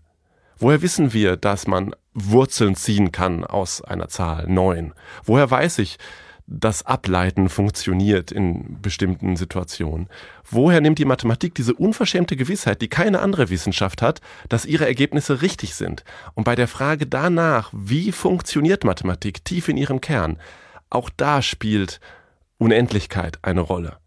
Woher 0.57 0.81
wissen 0.81 1.13
wir, 1.13 1.37
dass 1.37 1.67
man 1.67 1.95
Wurzeln 2.13 2.75
ziehen 2.75 3.11
kann 3.13 3.45
aus 3.45 3.81
einer 3.81 4.09
Zahl 4.09 4.47
neun? 4.47 4.93
Woher 5.23 5.49
weiß 5.49 5.79
ich, 5.79 5.97
dass 6.47 6.85
Ableiten 6.85 7.47
funktioniert 7.47 8.33
in 8.33 8.81
bestimmten 8.81 9.37
Situationen? 9.37 10.09
Woher 10.43 10.81
nimmt 10.81 10.99
die 10.99 11.05
Mathematik 11.05 11.55
diese 11.55 11.73
unverschämte 11.73 12.35
Gewissheit, 12.35 12.81
die 12.81 12.89
keine 12.89 13.21
andere 13.21 13.49
Wissenschaft 13.49 14.01
hat, 14.01 14.19
dass 14.49 14.65
ihre 14.65 14.85
Ergebnisse 14.85 15.41
richtig 15.41 15.75
sind? 15.75 16.03
Und 16.33 16.43
bei 16.43 16.55
der 16.55 16.67
Frage 16.67 17.07
danach, 17.07 17.69
wie 17.71 18.11
funktioniert 18.11 18.83
Mathematik 18.83 19.45
tief 19.45 19.69
in 19.69 19.77
ihrem 19.77 20.01
Kern, 20.01 20.37
auch 20.91 21.09
da 21.09 21.41
spielt 21.41 21.99
Unendlichkeit 22.59 23.39
eine 23.41 23.61
Rolle. 23.61 23.97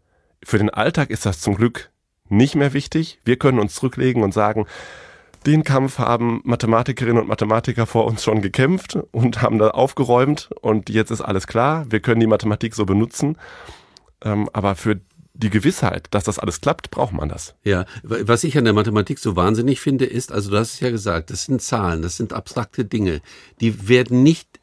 Für 0.43 0.57
den 0.57 0.69
Alltag 0.69 1.09
ist 1.09 1.25
das 1.25 1.41
zum 1.41 1.55
Glück 1.55 1.91
nicht 2.29 2.55
mehr 2.55 2.73
wichtig. 2.73 3.19
Wir 3.25 3.37
können 3.37 3.59
uns 3.59 3.75
zurücklegen 3.75 4.23
und 4.23 4.33
sagen, 4.33 4.65
den 5.45 5.63
Kampf 5.63 5.99
haben 5.99 6.41
Mathematikerinnen 6.43 7.21
und 7.21 7.27
Mathematiker 7.27 7.85
vor 7.85 8.05
uns 8.05 8.23
schon 8.23 8.41
gekämpft 8.41 8.97
und 9.11 9.41
haben 9.41 9.59
da 9.59 9.71
aufgeräumt 9.71 10.49
und 10.61 10.89
jetzt 10.89 11.11
ist 11.11 11.21
alles 11.21 11.45
klar. 11.45 11.85
Wir 11.89 11.99
können 11.99 12.19
die 12.19 12.27
Mathematik 12.27 12.73
so 12.73 12.85
benutzen. 12.85 13.37
Ähm, 14.23 14.49
aber 14.53 14.75
für 14.75 14.99
die 15.35 15.49
Gewissheit, 15.49 16.07
dass 16.11 16.23
das 16.23 16.39
alles 16.39 16.61
klappt, 16.61 16.89
braucht 16.91 17.13
man 17.13 17.29
das. 17.29 17.55
Ja, 17.63 17.85
was 18.03 18.43
ich 18.43 18.57
an 18.57 18.63
der 18.63 18.73
Mathematik 18.73 19.19
so 19.19 19.35
wahnsinnig 19.35 19.81
finde, 19.81 20.05
ist, 20.05 20.31
also 20.31 20.49
du 20.49 20.57
hast 20.57 20.75
es 20.75 20.79
ja 20.79 20.89
gesagt, 20.89 21.29
das 21.29 21.43
sind 21.45 21.61
Zahlen, 21.61 22.01
das 22.01 22.17
sind 22.17 22.33
abstrakte 22.33 22.85
Dinge, 22.85 23.21
die 23.59 23.87
werden 23.87 24.23
nicht 24.23 24.54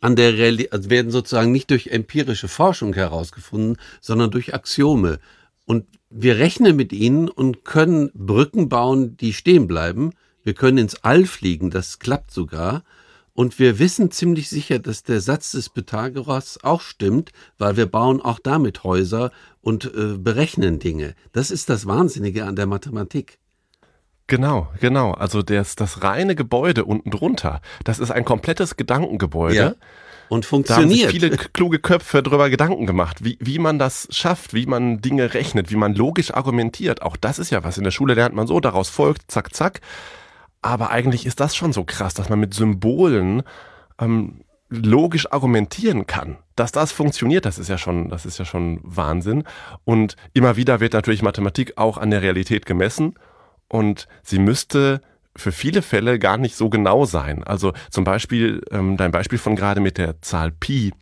an 0.00 0.16
der 0.16 0.34
Realität, 0.34 0.72
also 0.72 0.90
werden 0.90 1.10
sozusagen 1.10 1.52
nicht 1.52 1.70
durch 1.70 1.88
empirische 1.88 2.48
Forschung 2.48 2.94
herausgefunden, 2.94 3.76
sondern 4.00 4.30
durch 4.30 4.54
Axiome. 4.54 5.18
Und 5.64 5.86
wir 6.10 6.38
rechnen 6.38 6.76
mit 6.76 6.92
ihnen 6.92 7.28
und 7.28 7.64
können 7.64 8.10
Brücken 8.14 8.68
bauen, 8.68 9.16
die 9.16 9.32
stehen 9.32 9.66
bleiben. 9.66 10.12
Wir 10.42 10.54
können 10.54 10.78
ins 10.78 11.04
All 11.04 11.26
fliegen, 11.26 11.70
das 11.70 11.98
klappt 11.98 12.30
sogar. 12.30 12.84
Und 13.34 13.58
wir 13.60 13.78
wissen 13.78 14.10
ziemlich 14.10 14.48
sicher, 14.48 14.80
dass 14.80 15.04
der 15.04 15.20
Satz 15.20 15.52
des 15.52 15.68
Pythagoras 15.68 16.58
auch 16.64 16.80
stimmt, 16.80 17.30
weil 17.56 17.76
wir 17.76 17.86
bauen 17.86 18.20
auch 18.20 18.40
damit 18.40 18.82
Häuser 18.82 19.30
und 19.60 19.84
äh, 19.84 20.16
berechnen 20.18 20.80
Dinge. 20.80 21.14
Das 21.32 21.50
ist 21.52 21.68
das 21.68 21.86
Wahnsinnige 21.86 22.46
an 22.46 22.56
der 22.56 22.66
Mathematik. 22.66 23.38
Genau, 24.28 24.68
genau. 24.78 25.12
Also 25.12 25.42
das, 25.42 25.74
das 25.74 26.04
reine 26.04 26.36
Gebäude 26.36 26.84
unten 26.84 27.10
drunter, 27.10 27.60
das 27.84 27.98
ist 27.98 28.10
ein 28.10 28.24
komplettes 28.24 28.76
Gedankengebäude. 28.76 29.56
Ja. 29.56 29.74
Und 30.28 30.44
funktioniert. 30.44 30.90
Da 30.90 31.06
haben 31.06 31.10
sich 31.10 31.20
viele 31.20 31.30
kluge 31.30 31.78
Köpfe 31.78 32.22
darüber 32.22 32.50
Gedanken 32.50 32.86
gemacht, 32.86 33.24
wie, 33.24 33.38
wie 33.40 33.58
man 33.58 33.78
das 33.78 34.06
schafft, 34.10 34.52
wie 34.52 34.66
man 34.66 35.00
Dinge 35.00 35.32
rechnet, 35.32 35.70
wie 35.70 35.76
man 35.76 35.94
logisch 35.94 36.34
argumentiert. 36.34 37.00
Auch 37.00 37.16
das 37.16 37.38
ist 37.38 37.48
ja 37.48 37.64
was. 37.64 37.78
In 37.78 37.84
der 37.84 37.90
Schule 37.90 38.12
lernt 38.12 38.34
man 38.34 38.46
so, 38.46 38.60
daraus 38.60 38.90
folgt, 38.90 39.30
zack, 39.30 39.54
zack. 39.54 39.80
Aber 40.60 40.90
eigentlich 40.90 41.24
ist 41.24 41.40
das 41.40 41.56
schon 41.56 41.72
so 41.72 41.84
krass, 41.84 42.12
dass 42.12 42.28
man 42.28 42.38
mit 42.38 42.52
Symbolen 42.52 43.42
ähm, 43.98 44.42
logisch 44.68 45.32
argumentieren 45.32 46.06
kann. 46.06 46.36
Dass 46.56 46.72
das 46.72 46.92
funktioniert, 46.92 47.46
das 47.46 47.58
ist 47.58 47.68
ja 47.68 47.78
schon, 47.78 48.10
das 48.10 48.26
ist 48.26 48.38
ja 48.38 48.44
schon 48.44 48.80
Wahnsinn. 48.82 49.44
Und 49.84 50.16
immer 50.34 50.56
wieder 50.56 50.80
wird 50.80 50.92
natürlich 50.92 51.22
Mathematik 51.22 51.78
auch 51.78 51.96
an 51.96 52.10
der 52.10 52.20
Realität 52.20 52.66
gemessen. 52.66 53.14
Und 53.68 54.08
sie 54.22 54.38
müsste 54.38 55.00
für 55.36 55.52
viele 55.52 55.82
Fälle 55.82 56.18
gar 56.18 56.36
nicht 56.36 56.56
so 56.56 56.68
genau 56.68 57.04
sein. 57.04 57.44
Also 57.44 57.72
zum 57.90 58.04
Beispiel 58.04 58.62
ähm, 58.70 58.96
dein 58.96 59.12
Beispiel 59.12 59.38
von 59.38 59.56
gerade 59.56 59.80
mit 59.80 59.98
der 59.98 60.20
Zahl 60.20 60.50
Pi. 60.50 60.92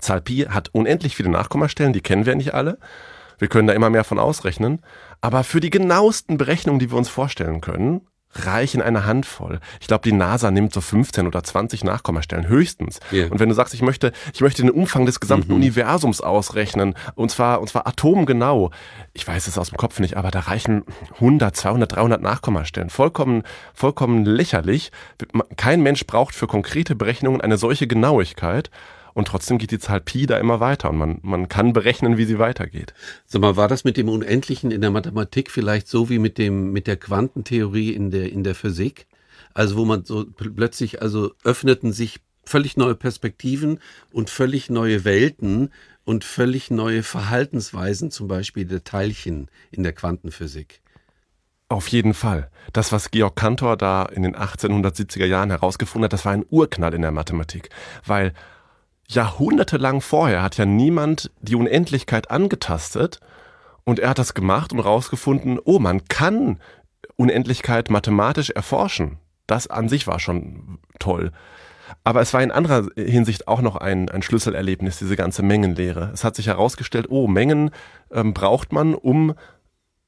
Zahl 0.00 0.20
Pi 0.20 0.46
hat 0.48 0.68
unendlich 0.72 1.16
viele 1.16 1.30
Nachkommastellen, 1.30 1.92
die 1.92 2.00
kennen 2.00 2.26
wir 2.26 2.36
nicht 2.36 2.54
alle. 2.54 2.78
Wir 3.38 3.48
können 3.48 3.66
da 3.66 3.74
immer 3.74 3.90
mehr 3.90 4.04
von 4.04 4.18
ausrechnen. 4.18 4.80
Aber 5.20 5.44
für 5.44 5.60
die 5.60 5.70
genauesten 5.70 6.38
Berechnungen, 6.38 6.78
die 6.78 6.90
wir 6.90 6.98
uns 6.98 7.08
vorstellen 7.08 7.60
können, 7.60 8.02
reichen 8.44 8.82
eine 8.82 9.06
Handvoll. 9.06 9.60
Ich 9.80 9.86
glaube, 9.86 10.02
die 10.02 10.12
NASA 10.12 10.50
nimmt 10.50 10.72
so 10.72 10.80
15 10.80 11.26
oder 11.26 11.42
20 11.42 11.84
Nachkommastellen 11.84 12.48
höchstens. 12.48 13.00
Yeah. 13.12 13.30
Und 13.30 13.40
wenn 13.40 13.48
du 13.48 13.54
sagst, 13.54 13.74
ich 13.74 13.82
möchte, 13.82 14.12
ich 14.34 14.40
möchte 14.40 14.62
den 14.62 14.70
Umfang 14.70 15.06
des 15.06 15.20
gesamten 15.20 15.52
mhm. 15.52 15.56
Universums 15.56 16.20
ausrechnen 16.20 16.94
und 17.14 17.30
zwar 17.30 17.60
und 17.60 17.68
zwar 17.68 17.86
atomgenau. 17.86 18.70
Ich 19.14 19.26
weiß 19.26 19.46
es 19.46 19.58
aus 19.58 19.70
dem 19.70 19.78
Kopf 19.78 20.00
nicht, 20.00 20.16
aber 20.16 20.30
da 20.30 20.40
reichen 20.40 20.84
100, 21.14 21.56
200, 21.56 21.96
300 21.96 22.22
Nachkommastellen. 22.22 22.90
Vollkommen 22.90 23.44
vollkommen 23.74 24.24
lächerlich. 24.24 24.90
Kein 25.56 25.82
Mensch 25.82 26.06
braucht 26.06 26.34
für 26.34 26.46
konkrete 26.46 26.94
Berechnungen 26.94 27.40
eine 27.40 27.56
solche 27.56 27.86
Genauigkeit 27.86 28.70
und 29.16 29.28
trotzdem 29.28 29.56
geht 29.56 29.70
die 29.70 29.78
Zahl 29.78 30.02
Pi 30.02 30.26
da 30.26 30.36
immer 30.36 30.60
weiter 30.60 30.90
und 30.90 30.98
man, 30.98 31.18
man 31.22 31.48
kann 31.48 31.72
berechnen, 31.72 32.18
wie 32.18 32.26
sie 32.26 32.38
weitergeht. 32.38 32.92
Sag 33.24 33.40
mal, 33.40 33.56
war 33.56 33.66
das 33.66 33.82
mit 33.82 33.96
dem 33.96 34.10
Unendlichen 34.10 34.70
in 34.70 34.82
der 34.82 34.90
Mathematik 34.90 35.50
vielleicht 35.50 35.88
so 35.88 36.10
wie 36.10 36.18
mit 36.18 36.36
dem, 36.36 36.70
mit 36.72 36.86
der 36.86 36.98
Quantentheorie 36.98 37.94
in 37.94 38.10
der, 38.10 38.30
in 38.30 38.44
der 38.44 38.54
Physik? 38.54 39.06
Also, 39.54 39.78
wo 39.78 39.86
man 39.86 40.04
so 40.04 40.26
plötzlich, 40.26 41.00
also 41.00 41.32
öffneten 41.44 41.94
sich 41.94 42.20
völlig 42.44 42.76
neue 42.76 42.94
Perspektiven 42.94 43.80
und 44.12 44.28
völlig 44.28 44.68
neue 44.68 45.06
Welten 45.06 45.70
und 46.04 46.22
völlig 46.22 46.70
neue 46.70 47.02
Verhaltensweisen, 47.02 48.10
zum 48.10 48.28
Beispiel 48.28 48.66
der 48.66 48.84
Teilchen 48.84 49.48
in 49.70 49.82
der 49.82 49.94
Quantenphysik. 49.94 50.82
Auf 51.70 51.88
jeden 51.88 52.12
Fall. 52.12 52.50
Das, 52.74 52.92
was 52.92 53.10
Georg 53.10 53.34
Cantor 53.34 53.78
da 53.78 54.04
in 54.04 54.24
den 54.24 54.36
1870er 54.36 55.24
Jahren 55.24 55.48
herausgefunden 55.48 56.04
hat, 56.04 56.12
das 56.12 56.26
war 56.26 56.32
ein 56.32 56.44
Urknall 56.50 56.92
in 56.92 57.00
der 57.00 57.12
Mathematik. 57.12 57.70
Weil 58.04 58.34
jahrhundertelang 59.08 60.00
vorher 60.00 60.42
hat 60.42 60.56
ja 60.56 60.66
niemand 60.66 61.30
die 61.40 61.56
Unendlichkeit 61.56 62.30
angetastet 62.30 63.20
und 63.84 63.98
er 63.98 64.10
hat 64.10 64.18
das 64.18 64.34
gemacht 64.34 64.72
und 64.72 64.80
rausgefunden, 64.80 65.58
oh, 65.64 65.78
man 65.78 66.06
kann 66.08 66.58
Unendlichkeit 67.16 67.90
mathematisch 67.90 68.50
erforschen. 68.50 69.18
Das 69.46 69.68
an 69.68 69.88
sich 69.88 70.06
war 70.06 70.18
schon 70.18 70.78
toll. 70.98 71.32
Aber 72.02 72.20
es 72.20 72.34
war 72.34 72.42
in 72.42 72.50
anderer 72.50 72.88
Hinsicht 72.96 73.46
auch 73.46 73.60
noch 73.60 73.76
ein, 73.76 74.08
ein 74.08 74.22
Schlüsselerlebnis, 74.22 74.98
diese 74.98 75.16
ganze 75.16 75.42
Mengenlehre. 75.42 76.10
Es 76.12 76.24
hat 76.24 76.34
sich 76.34 76.48
herausgestellt, 76.48 77.06
oh, 77.08 77.28
Mengen 77.28 77.70
ähm, 78.10 78.34
braucht 78.34 78.72
man, 78.72 78.94
um 78.94 79.34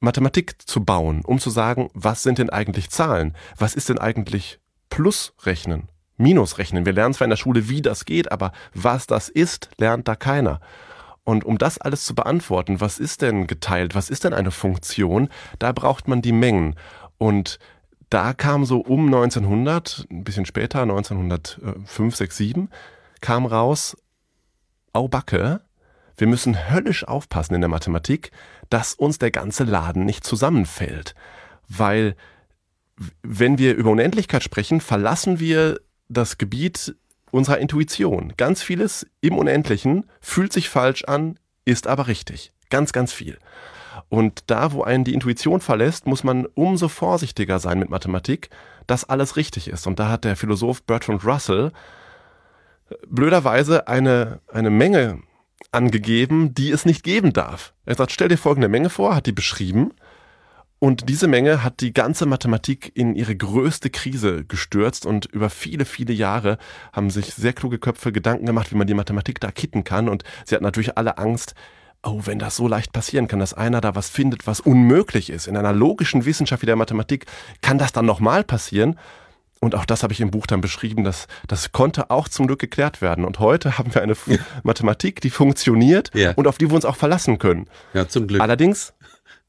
Mathematik 0.00 0.56
zu 0.66 0.84
bauen, 0.84 1.22
um 1.24 1.38
zu 1.38 1.50
sagen, 1.50 1.88
was 1.94 2.22
sind 2.22 2.38
denn 2.38 2.50
eigentlich 2.50 2.90
Zahlen? 2.90 3.36
Was 3.56 3.74
ist 3.74 3.88
denn 3.88 3.98
eigentlich 3.98 4.60
Plusrechnen? 4.90 5.88
Minus 6.18 6.58
rechnen. 6.58 6.84
Wir 6.84 6.92
lernen 6.92 7.14
zwar 7.14 7.24
in 7.24 7.30
der 7.30 7.36
Schule, 7.36 7.68
wie 7.68 7.80
das 7.80 8.04
geht, 8.04 8.30
aber 8.30 8.52
was 8.74 9.06
das 9.06 9.28
ist, 9.28 9.70
lernt 9.78 10.06
da 10.08 10.16
keiner. 10.16 10.60
Und 11.24 11.44
um 11.44 11.58
das 11.58 11.78
alles 11.78 12.04
zu 12.04 12.14
beantworten, 12.14 12.80
was 12.80 12.98
ist 12.98 13.22
denn 13.22 13.46
geteilt, 13.46 13.94
was 13.94 14.10
ist 14.10 14.24
denn 14.24 14.34
eine 14.34 14.50
Funktion, 14.50 15.28
da 15.58 15.72
braucht 15.72 16.08
man 16.08 16.22
die 16.22 16.32
Mengen. 16.32 16.74
Und 17.18 17.58
da 18.10 18.32
kam 18.32 18.64
so 18.64 18.80
um 18.80 19.06
1900, 19.06 20.06
ein 20.10 20.24
bisschen 20.24 20.46
später, 20.46 20.82
1905, 20.82 22.16
6, 22.16 22.36
7, 22.36 22.70
kam 23.20 23.46
raus, 23.46 23.96
Aubacke, 24.92 25.60
wir 26.16 26.26
müssen 26.26 26.70
höllisch 26.70 27.06
aufpassen 27.06 27.54
in 27.54 27.60
der 27.60 27.68
Mathematik, 27.68 28.32
dass 28.70 28.94
uns 28.94 29.18
der 29.18 29.30
ganze 29.30 29.64
Laden 29.64 30.04
nicht 30.04 30.24
zusammenfällt. 30.24 31.14
Weil 31.68 32.16
wenn 33.22 33.58
wir 33.58 33.76
über 33.76 33.90
Unendlichkeit 33.90 34.42
sprechen, 34.42 34.80
verlassen 34.80 35.38
wir 35.38 35.78
das 36.08 36.38
Gebiet 36.38 36.96
unserer 37.30 37.58
Intuition. 37.58 38.32
Ganz 38.36 38.62
vieles 38.62 39.06
im 39.20 39.36
Unendlichen 39.38 40.06
fühlt 40.20 40.52
sich 40.52 40.68
falsch 40.68 41.04
an, 41.04 41.38
ist 41.64 41.86
aber 41.86 42.06
richtig. 42.06 42.52
Ganz, 42.70 42.92
ganz 42.92 43.12
viel. 43.12 43.38
Und 44.08 44.44
da, 44.46 44.72
wo 44.72 44.82
einen 44.82 45.04
die 45.04 45.14
Intuition 45.14 45.60
verlässt, 45.60 46.06
muss 46.06 46.24
man 46.24 46.46
umso 46.46 46.88
vorsichtiger 46.88 47.58
sein 47.58 47.78
mit 47.78 47.90
Mathematik, 47.90 48.48
dass 48.86 49.04
alles 49.04 49.36
richtig 49.36 49.68
ist. 49.68 49.86
Und 49.86 49.98
da 49.98 50.08
hat 50.08 50.24
der 50.24 50.36
Philosoph 50.36 50.82
Bertrand 50.84 51.24
Russell 51.24 51.72
äh, 52.88 52.94
blöderweise 53.06 53.88
eine, 53.88 54.40
eine 54.48 54.70
Menge 54.70 55.20
angegeben, 55.72 56.54
die 56.54 56.70
es 56.70 56.86
nicht 56.86 57.02
geben 57.02 57.32
darf. 57.32 57.74
Er 57.84 57.96
sagt, 57.96 58.12
stell 58.12 58.28
dir 58.28 58.38
folgende 58.38 58.68
Menge 58.68 58.88
vor, 58.88 59.14
hat 59.14 59.26
die 59.26 59.32
beschrieben 59.32 59.92
und 60.80 61.08
diese 61.08 61.26
Menge 61.26 61.64
hat 61.64 61.80
die 61.80 61.92
ganze 61.92 62.24
Mathematik 62.26 62.92
in 62.94 63.14
ihre 63.16 63.34
größte 63.34 63.90
Krise 63.90 64.44
gestürzt 64.44 65.06
und 65.06 65.26
über 65.26 65.50
viele, 65.50 65.84
viele 65.84 66.12
Jahre 66.12 66.58
haben 66.92 67.10
sich 67.10 67.34
sehr 67.34 67.52
kluge 67.52 67.78
Köpfe 67.78 68.12
Gedanken 68.12 68.46
gemacht, 68.46 68.70
wie 68.70 68.76
man 68.76 68.86
die 68.86 68.94
Mathematik 68.94 69.40
da 69.40 69.50
kitten 69.50 69.82
kann 69.82 70.08
und 70.08 70.22
sie 70.44 70.54
hatten 70.54 70.64
natürlich 70.64 70.96
alle 70.96 71.18
Angst, 71.18 71.54
oh, 72.04 72.20
wenn 72.24 72.38
das 72.38 72.56
so 72.56 72.68
leicht 72.68 72.92
passieren 72.92 73.26
kann, 73.26 73.40
dass 73.40 73.54
einer 73.54 73.80
da 73.80 73.94
was 73.96 74.08
findet, 74.08 74.46
was 74.46 74.60
unmöglich 74.60 75.30
ist. 75.30 75.48
In 75.48 75.56
einer 75.56 75.72
logischen 75.72 76.24
Wissenschaft 76.24 76.62
wie 76.62 76.66
der 76.66 76.76
Mathematik 76.76 77.26
kann 77.60 77.78
das 77.78 77.92
dann 77.92 78.06
nochmal 78.06 78.44
passieren. 78.44 78.96
Und 79.60 79.74
auch 79.74 79.84
das 79.84 80.04
habe 80.04 80.12
ich 80.12 80.20
im 80.20 80.30
Buch 80.30 80.46
dann 80.46 80.60
beschrieben, 80.60 81.02
dass 81.02 81.26
das 81.48 81.72
konnte 81.72 82.10
auch 82.10 82.28
zum 82.28 82.46
Glück 82.46 82.60
geklärt 82.60 83.02
werden. 83.02 83.24
Und 83.24 83.40
heute 83.40 83.76
haben 83.78 83.92
wir 83.92 84.02
eine 84.02 84.14
Mathematik, 84.62 85.20
die 85.20 85.30
funktioniert 85.30 86.12
ja. 86.14 86.32
und 86.34 86.46
auf 86.46 86.58
die 86.58 86.70
wir 86.70 86.76
uns 86.76 86.84
auch 86.84 86.94
verlassen 86.94 87.38
können. 87.38 87.66
Ja, 87.92 88.08
zum 88.08 88.28
Glück. 88.28 88.40
Allerdings 88.40 88.94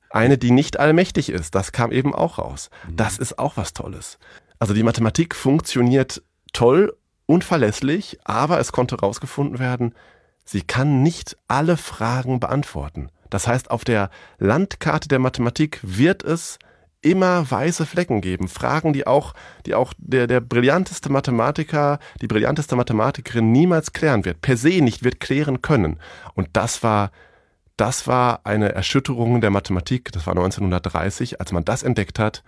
eine, 0.09 0.37
die 0.37 0.51
nicht 0.51 0.79
allmächtig 0.79 1.29
ist. 1.29 1.55
Das 1.55 1.71
kam 1.71 1.91
eben 1.91 2.13
auch 2.13 2.37
raus. 2.37 2.69
Mhm. 2.87 2.95
Das 2.95 3.17
ist 3.17 3.39
auch 3.39 3.57
was 3.57 3.73
Tolles. 3.73 4.17
Also 4.59 4.73
die 4.73 4.83
Mathematik 4.83 5.35
funktioniert 5.35 6.21
toll 6.53 6.95
und 7.25 7.43
verlässlich, 7.43 8.17
aber 8.23 8.59
es 8.59 8.71
konnte 8.71 8.97
herausgefunden 8.97 9.59
werden, 9.59 9.93
sie 10.45 10.61
kann 10.61 11.03
nicht 11.03 11.37
alle 11.47 11.77
Fragen 11.77 12.39
beantworten. 12.39 13.09
Das 13.29 13.47
heißt, 13.47 13.69
auf 13.69 13.85
der 13.85 14.09
Landkarte 14.39 15.07
der 15.07 15.19
Mathematik 15.19 15.79
wird 15.83 16.23
es 16.23 16.57
immer 17.01 17.49
weiße 17.49 17.85
Flecken 17.85 18.21
geben. 18.21 18.47
Fragen, 18.47 18.91
die 18.91 19.07
auch, 19.07 19.33
die 19.65 19.75
auch 19.75 19.93
der, 19.97 20.27
der 20.27 20.41
brillanteste 20.41 21.09
Mathematiker, 21.09 21.99
die 22.21 22.27
brillanteste 22.27 22.75
Mathematikerin 22.75 23.51
niemals 23.51 23.93
klären 23.93 24.25
wird, 24.25 24.41
per 24.41 24.57
se 24.57 24.81
nicht 24.81 25.03
wird 25.03 25.19
klären 25.19 25.61
können. 25.61 25.99
Und 26.33 26.49
das 26.53 26.83
war 26.83 27.11
das 27.79 28.07
war 28.07 28.41
eine 28.43 28.73
Erschütterung 28.73 29.39
der 29.39 29.51
Mathematik, 29.51 30.11
das 30.11 30.27
war 30.27 30.33
1930, 30.33 31.39
als 31.39 31.51
man 31.51 31.63
das 31.63 31.83
entdeckt 31.83 32.19
hat. 32.19 32.43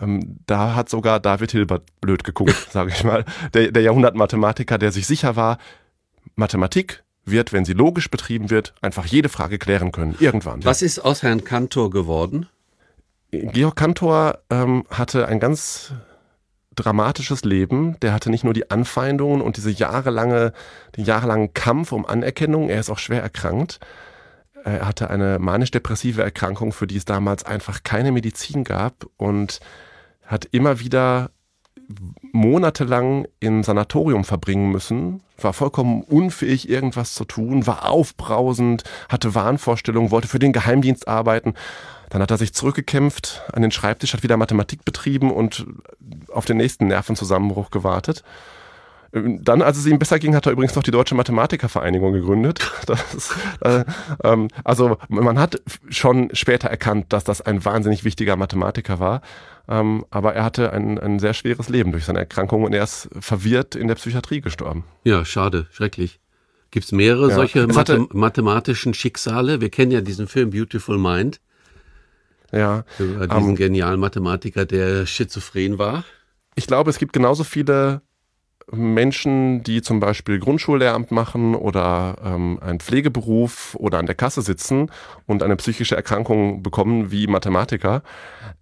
Ähm, 0.00 0.38
da 0.46 0.74
hat 0.74 0.88
sogar 0.88 1.18
David 1.18 1.50
Hilbert 1.52 1.82
blöd 2.00 2.22
geguckt, 2.22 2.54
sage 2.70 2.90
ich 2.90 3.02
mal. 3.02 3.24
Der, 3.52 3.72
der 3.72 3.82
Jahrhundertmathematiker, 3.82 4.78
der 4.78 4.92
sich 4.92 5.06
sicher 5.06 5.34
war, 5.34 5.58
Mathematik 6.36 7.02
wird, 7.24 7.52
wenn 7.52 7.64
sie 7.64 7.72
logisch 7.72 8.10
betrieben 8.10 8.50
wird, 8.50 8.74
einfach 8.80 9.06
jede 9.06 9.28
Frage 9.28 9.58
klären 9.58 9.90
können. 9.90 10.14
Irgendwann. 10.20 10.64
Was 10.64 10.82
ist 10.82 11.00
aus 11.00 11.22
Herrn 11.22 11.42
Kantor 11.42 11.90
geworden? 11.90 12.48
Georg 13.32 13.74
Kantor 13.74 14.38
ähm, 14.50 14.84
hatte 14.90 15.26
ein 15.26 15.40
ganz 15.40 15.92
dramatisches 16.76 17.44
Leben. 17.44 17.98
Der 18.00 18.12
hatte 18.12 18.30
nicht 18.30 18.44
nur 18.44 18.52
die 18.52 18.70
Anfeindungen 18.70 19.40
und 19.40 19.56
diese 19.56 19.70
jahrelange, 19.70 20.52
den 20.96 21.04
jahrelangen 21.04 21.54
Kampf 21.54 21.90
um 21.90 22.06
Anerkennung. 22.06 22.68
Er 22.68 22.78
ist 22.78 22.90
auch 22.90 22.98
schwer 22.98 23.22
erkrankt. 23.22 23.80
Er 24.64 24.86
hatte 24.86 25.10
eine 25.10 25.38
manisch-depressive 25.38 26.22
Erkrankung, 26.22 26.72
für 26.72 26.86
die 26.86 26.96
es 26.96 27.04
damals 27.04 27.44
einfach 27.44 27.82
keine 27.82 28.12
Medizin 28.12 28.64
gab 28.64 29.06
und 29.18 29.60
hat 30.26 30.46
immer 30.52 30.80
wieder 30.80 31.30
monatelang 32.32 33.26
im 33.40 33.62
Sanatorium 33.62 34.24
verbringen 34.24 34.70
müssen, 34.70 35.22
war 35.38 35.52
vollkommen 35.52 36.02
unfähig, 36.02 36.68
irgendwas 36.68 37.14
zu 37.14 37.26
tun, 37.26 37.66
war 37.66 37.90
aufbrausend, 37.90 38.84
hatte 39.10 39.34
Wahnvorstellungen, 39.34 40.10
wollte 40.10 40.28
für 40.28 40.38
den 40.38 40.54
Geheimdienst 40.54 41.08
arbeiten. 41.08 41.54
Dann 42.08 42.22
hat 42.22 42.30
er 42.30 42.38
sich 42.38 42.54
zurückgekämpft 42.54 43.42
an 43.52 43.62
den 43.62 43.70
Schreibtisch, 43.70 44.14
hat 44.14 44.22
wieder 44.22 44.36
Mathematik 44.36 44.84
betrieben 44.84 45.30
und 45.30 45.66
auf 46.32 46.44
den 46.44 46.56
nächsten 46.56 46.86
Nervenzusammenbruch 46.86 47.70
gewartet. 47.70 48.22
Dann, 49.14 49.62
als 49.62 49.78
es 49.78 49.86
ihm 49.86 50.00
besser 50.00 50.18
ging, 50.18 50.34
hat 50.34 50.46
er 50.46 50.52
übrigens 50.52 50.74
noch 50.74 50.82
die 50.82 50.90
Deutsche 50.90 51.14
Mathematikervereinigung 51.14 52.12
gegründet. 52.12 52.70
Das, 52.86 53.34
äh, 53.60 53.84
ähm, 54.24 54.48
also 54.62 54.98
man 55.08 55.38
hat 55.38 55.62
schon 55.88 56.28
später 56.32 56.68
erkannt, 56.68 57.12
dass 57.12 57.24
das 57.24 57.40
ein 57.40 57.64
wahnsinnig 57.64 58.04
wichtiger 58.04 58.36
Mathematiker 58.36 58.98
war. 58.98 59.22
Ähm, 59.68 60.04
aber 60.10 60.34
er 60.34 60.44
hatte 60.44 60.72
ein, 60.72 60.98
ein 60.98 61.18
sehr 61.18 61.32
schweres 61.32 61.68
Leben 61.68 61.92
durch 61.92 62.04
seine 62.04 62.18
Erkrankung 62.18 62.64
und 62.64 62.74
er 62.74 62.84
ist 62.84 63.08
verwirrt 63.18 63.74
in 63.74 63.88
der 63.88 63.94
Psychiatrie 63.94 64.42
gestorben. 64.42 64.84
Ja, 65.04 65.24
schade, 65.24 65.66
schrecklich. 65.70 66.20
Gibt 66.70 66.86
es 66.86 66.92
mehrere 66.92 67.28
ja. 67.30 67.34
solche 67.36 67.66
Mathe 67.68 68.06
mathematischen 68.12 68.92
Schicksale? 68.92 69.60
Wir 69.60 69.70
kennen 69.70 69.92
ja 69.92 70.02
diesen 70.02 70.26
Film 70.26 70.50
Beautiful 70.50 70.98
Mind. 70.98 71.40
Ja. 72.52 72.84
Über 72.98 73.26
diesen 73.26 73.50
ähm, 73.50 73.56
genialen 73.56 74.00
Mathematiker, 74.00 74.66
der 74.66 75.06
schizophren 75.06 75.78
war. 75.78 76.04
Ich 76.54 76.66
glaube, 76.66 76.90
es 76.90 76.98
gibt 76.98 77.12
genauso 77.12 77.44
viele 77.44 78.02
Menschen, 78.70 79.62
die 79.62 79.82
zum 79.82 80.00
Beispiel 80.00 80.38
Grundschullehramt 80.38 81.10
machen 81.10 81.54
oder 81.54 82.16
ähm, 82.24 82.58
einen 82.60 82.80
Pflegeberuf 82.80 83.74
oder 83.78 83.98
an 83.98 84.06
der 84.06 84.14
Kasse 84.14 84.42
sitzen 84.42 84.90
und 85.26 85.42
eine 85.42 85.56
psychische 85.56 85.96
Erkrankung 85.96 86.62
bekommen 86.62 87.10
wie 87.10 87.26
Mathematiker. 87.26 88.02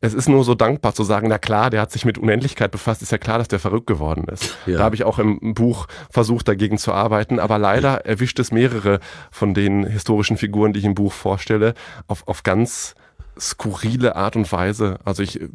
Es 0.00 0.14
ist 0.14 0.28
nur 0.28 0.44
so 0.44 0.54
dankbar 0.54 0.94
zu 0.94 1.04
sagen, 1.04 1.28
na 1.28 1.38
klar, 1.38 1.70
der 1.70 1.80
hat 1.80 1.92
sich 1.92 2.04
mit 2.04 2.18
Unendlichkeit 2.18 2.70
befasst, 2.70 3.02
ist 3.02 3.12
ja 3.12 3.18
klar, 3.18 3.38
dass 3.38 3.48
der 3.48 3.60
verrückt 3.60 3.86
geworden 3.86 4.24
ist. 4.24 4.56
Ja. 4.66 4.78
Da 4.78 4.84
habe 4.84 4.94
ich 4.94 5.04
auch 5.04 5.18
im 5.18 5.54
Buch 5.54 5.86
versucht, 6.10 6.48
dagegen 6.48 6.78
zu 6.78 6.92
arbeiten, 6.92 7.38
aber 7.38 7.58
leider 7.58 8.04
erwischt 8.04 8.38
es 8.38 8.50
mehrere 8.50 9.00
von 9.30 9.54
den 9.54 9.84
historischen 9.84 10.36
Figuren, 10.36 10.72
die 10.72 10.80
ich 10.80 10.86
im 10.86 10.94
Buch 10.94 11.12
vorstelle, 11.12 11.74
auf, 12.08 12.26
auf 12.26 12.42
ganz 12.42 12.94
skurrile 13.38 14.16
Art 14.16 14.36
und 14.36 14.50
Weise. 14.52 14.98
Also 15.04 15.22
ich 15.22 15.40
äh, 15.40 15.48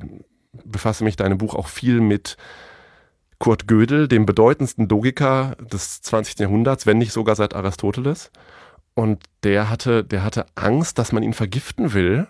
befasse 0.65 1.03
mich 1.03 1.15
da 1.15 1.25
in 1.25 1.31
dem 1.31 1.37
Buch 1.37 1.53
auch 1.53 1.67
viel 1.67 2.01
mit 2.01 2.37
Kurt 3.39 3.67
Gödel, 3.67 4.07
dem 4.07 4.25
bedeutendsten 4.25 4.89
Logiker 4.89 5.55
des 5.59 6.01
20. 6.01 6.39
Jahrhunderts, 6.39 6.85
wenn 6.85 6.97
nicht 6.97 7.11
sogar 7.11 7.35
seit 7.35 7.53
Aristoteles. 7.53 8.31
Und 8.95 9.23
der 9.43 9.69
hatte, 9.69 10.03
der 10.03 10.23
hatte 10.23 10.47
Angst, 10.55 10.97
dass 10.97 11.11
man 11.11 11.21
ihn 11.21 11.33
vergiften 11.33 11.93
will 11.93 12.27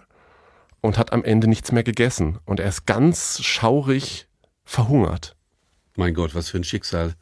und 0.81 0.97
hat 0.97 1.13
am 1.13 1.23
Ende 1.23 1.47
nichts 1.47 1.71
mehr 1.71 1.83
gegessen. 1.83 2.39
Und 2.45 2.59
er 2.59 2.67
ist 2.67 2.85
ganz 2.85 3.41
schaurig 3.41 4.27
verhungert. 4.65 5.35
Mein 5.95 6.13
Gott, 6.13 6.35
was 6.35 6.49
für 6.49 6.57
ein 6.57 6.63
Schicksal. 6.63 7.15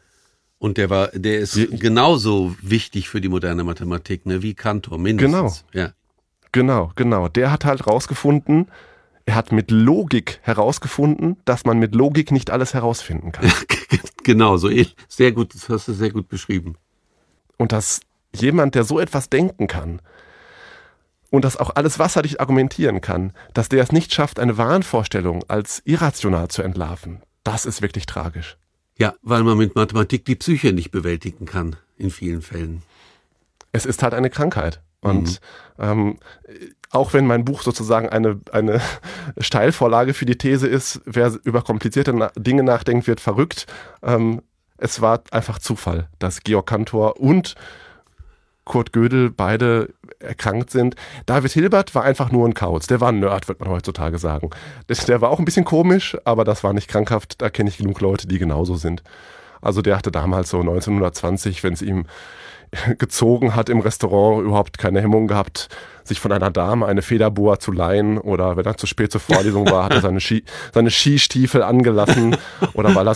Und 0.58 0.78
der 0.78 0.90
war, 0.90 1.10
der 1.10 1.40
ist 1.40 1.56
ja, 1.56 1.66
genauso 1.70 2.56
wichtig 2.62 3.08
für 3.08 3.22
die 3.22 3.30
moderne 3.30 3.64
Mathematik, 3.64 4.26
ne, 4.26 4.42
wie 4.42 4.56
Cantor, 4.56 4.98
mindestens. 4.98 5.66
Genau. 5.72 5.86
Ja. 5.86 5.94
Genau, 6.52 6.92
genau. 6.96 7.28
Der 7.28 7.52
hat 7.52 7.66
halt 7.66 7.86
rausgefunden, 7.86 8.72
er 9.26 9.36
hat 9.36 9.52
mit 9.52 9.72
Logik 9.72 10.40
herausgefunden, 10.44 11.38
dass 11.46 11.66
man 11.66 11.80
mit 11.80 11.96
Logik 11.96 12.32
nicht 12.32 12.52
alles 12.52 12.74
herausfinden 12.74 13.32
kann. 13.32 13.52
genau, 14.24 14.58
so 14.58 14.70
sehr 15.08 15.32
gut, 15.32 15.56
das 15.56 15.70
hast 15.70 15.88
du 15.88 15.94
sehr 15.94 16.12
gut 16.12 16.30
beschrieben. 16.30 16.76
Und 17.58 17.72
dass 17.72 18.02
jemand, 18.34 18.76
der 18.76 18.84
so 18.84 19.00
etwas 19.00 19.30
denken 19.30 19.68
kann 19.68 20.02
und 21.32 21.44
das 21.44 21.58
auch 21.58 21.72
alles 21.76 21.98
wasserdicht 21.98 22.40
argumentieren 22.40 23.02
kann, 23.02 23.34
dass 23.54 23.70
der 23.70 23.82
es 23.82 23.92
nicht 23.92 24.14
schafft, 24.14 24.40
eine 24.40 24.58
Wahnvorstellung 24.58 25.44
als 25.48 25.82
irrational 25.86 26.50
zu 26.50 26.62
entlarven, 26.62 27.22
das 27.44 27.66
ist 27.66 27.82
wirklich 27.82 28.06
tragisch. 28.06 28.58
Ja, 28.98 29.16
weil 29.24 29.44
man 29.44 29.58
mit 29.58 29.76
Mathematik 29.76 30.26
die 30.26 30.36
Psyche 30.36 30.72
nicht 30.72 30.92
bewältigen 30.92 31.46
kann, 31.46 31.76
in 31.98 32.12
vielen 32.12 32.42
Fällen. 32.42 32.84
Es 33.72 33.86
ist 33.86 34.04
halt 34.04 34.14
eine 34.14 34.30
Krankheit. 34.30 34.82
Und 35.02 35.40
mhm. 35.78 35.84
ähm, 35.84 36.20
auch 36.96 37.14
wenn 37.14 37.28
mein 37.28 37.46
Buch 37.46 37.62
sozusagen 37.62 38.10
eine, 38.10 38.40
eine 38.52 38.82
Steilvorlage 39.38 40.14
für 40.14 40.26
die 40.26 40.38
These 40.38 40.68
ist, 40.68 41.02
wer 41.06 41.34
über 41.44 41.62
komplizierte 41.62 42.32
Dinge 42.38 42.64
nachdenkt, 42.64 43.08
wird 43.08 43.20
verrückt. 43.20 43.68
Ähm, 44.02 44.42
es 44.78 45.02
war 45.02 45.22
einfach 45.32 45.60
Zufall, 45.60 46.10
dass 46.20 46.42
Georg 46.42 46.68
Cantor 46.68 47.20
und 47.20 47.56
Kurt 48.66 48.94
Gödel 48.94 49.30
beide 49.30 49.94
erkrankt 50.20 50.72
sind. 50.72 50.96
David 51.28 51.52
Hilbert 51.52 51.94
war 51.94 52.04
einfach 52.04 52.32
nur 52.32 52.48
ein 52.48 52.56
Kauz. 52.56 52.88
Der 52.88 53.00
war 53.00 53.10
ein 53.10 53.20
Nerd, 53.20 53.48
wird 53.48 53.60
man 53.60 53.70
heutzutage 53.70 54.18
sagen. 54.18 54.50
Der 55.08 55.22
war 55.22 55.30
auch 55.30 55.40
ein 55.40 55.46
bisschen 55.46 55.66
komisch, 55.66 56.18
aber 56.26 56.44
das 56.44 56.64
war 56.64 56.74
nicht 56.74 56.88
krankhaft. 56.88 57.42
Da 57.42 57.50
kenne 57.50 57.70
ich 57.70 57.78
genug 57.78 58.02
Leute, 58.02 58.28
die 58.28 58.40
genauso 58.40 58.76
sind. 58.76 59.04
Also 59.62 59.82
der 59.82 59.98
hatte 59.98 60.12
damals 60.12 60.50
so 60.50 60.60
1920, 60.60 61.64
wenn 61.64 61.74
es 61.74 61.82
ihm 61.82 62.06
gezogen 62.98 63.56
hat 63.56 63.70
im 63.70 63.80
Restaurant, 63.80 64.46
überhaupt 64.46 64.78
keine 64.78 65.02
Hemmung 65.02 65.28
gehabt, 65.28 65.70
sich 66.06 66.20
von 66.20 66.32
einer 66.32 66.52
Dame 66.52 66.86
eine 66.86 67.02
Federboa 67.02 67.60
zu 67.60 67.72
leihen 67.72 68.20
oder 68.20 68.56
wenn 68.58 68.66
er 68.66 68.78
zu 68.78 68.86
spät 68.86 69.12
zur 69.12 69.22
Vorlesung 69.22 69.70
war, 69.70 69.86
hat 69.86 69.94
er 69.94 70.02
seine, 70.02 70.22
Ski, 70.22 70.44
seine 70.74 70.92
Skistiefel 70.92 71.64
angelassen 71.64 72.38
oder 72.74 72.94
weil 72.94 73.08
er, 73.08 73.16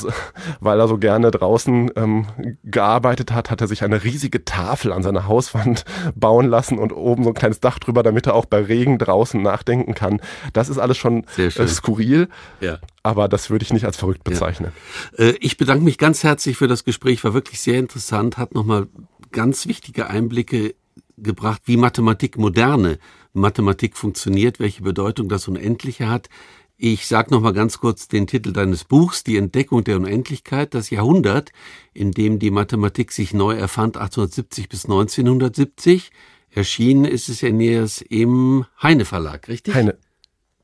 weil 0.60 0.80
er 0.80 0.88
so 0.88 0.98
gerne 0.98 1.30
draußen 1.30 1.92
ähm, 1.96 2.26
gearbeitet 2.64 3.32
hat, 3.32 3.52
hat 3.52 3.62
er 3.62 3.68
sich 3.68 3.84
eine 3.84 4.04
riesige 4.04 4.44
Tafel 4.44 4.92
an 4.92 5.04
seiner 5.04 5.28
Hauswand 5.28 5.86
bauen 6.16 6.48
lassen 6.48 6.80
und 6.80 6.92
oben 6.92 7.24
so 7.24 7.30
ein 7.30 7.36
kleines 7.36 7.60
Dach 7.60 7.78
drüber, 7.78 8.02
damit 8.02 8.26
er 8.26 8.34
auch 8.34 8.46
bei 8.46 8.62
Regen 8.62 8.98
draußen 8.98 9.40
nachdenken 9.42 9.94
kann. 9.94 10.20
Das 10.54 10.68
ist 10.68 10.80
alles 10.80 10.98
schon 10.98 11.26
äh, 11.38 11.50
skurril. 11.50 12.28
Ja. 12.60 12.80
Aber 13.04 13.28
das 13.28 13.50
würde 13.50 13.64
ich 13.64 13.72
nicht 13.72 13.86
als 13.86 13.98
verrückt 13.98 14.24
bezeichnen. 14.24 14.72
Ja. 15.18 15.26
Äh, 15.26 15.36
ich 15.40 15.58
bedanke 15.58 15.84
mich 15.84 15.98
ganz 15.98 16.24
herzlich 16.24 16.58
für 16.58 16.68
das 16.68 16.84
Gespräch, 16.84 17.24
war 17.24 17.34
wirklich 17.34 17.62
sehr 17.62 17.80
interessant, 17.80 18.38
hat 18.38 18.56
nochmal 18.56 18.88
ganz 19.32 19.68
wichtige 19.68 20.08
Einblicke 20.08 20.76
gebracht, 21.18 21.64
wie 21.66 21.78
Mathematik, 21.78 22.38
moderne 22.38 23.00
Mathematik 23.34 23.98
funktioniert, 23.98 24.60
welche 24.60 24.84
Bedeutung 24.84 25.30
das 25.30 25.48
Unendliche 25.48 26.10
hat. 26.10 26.30
Ich 26.78 27.08
sage 27.08 27.32
noch 27.32 27.42
mal 27.42 27.52
ganz 27.52 27.80
kurz 27.80 28.08
den 28.08 28.26
Titel 28.26 28.54
deines 28.54 28.86
Buchs, 28.86 29.26
Die 29.26 29.36
Entdeckung 29.36 29.84
der 29.84 29.98
Unendlichkeit, 29.98 30.74
das 30.74 30.90
Jahrhundert, 30.90 31.52
in 31.94 32.12
dem 32.12 32.40
die 32.40 32.52
Mathematik 32.52 33.12
sich 33.12 33.34
neu 33.34 33.54
erfand, 33.54 33.98
1870 33.98 34.70
bis 34.70 34.86
1970. 34.86 36.12
Erschienen 36.52 37.06
ist 37.06 37.28
es 37.28 37.42
ja 37.42 37.50
im 37.50 38.66
Heine 38.82 39.06
Verlag, 39.06 39.50
richtig? 39.50 39.76
Heine. 39.76 39.98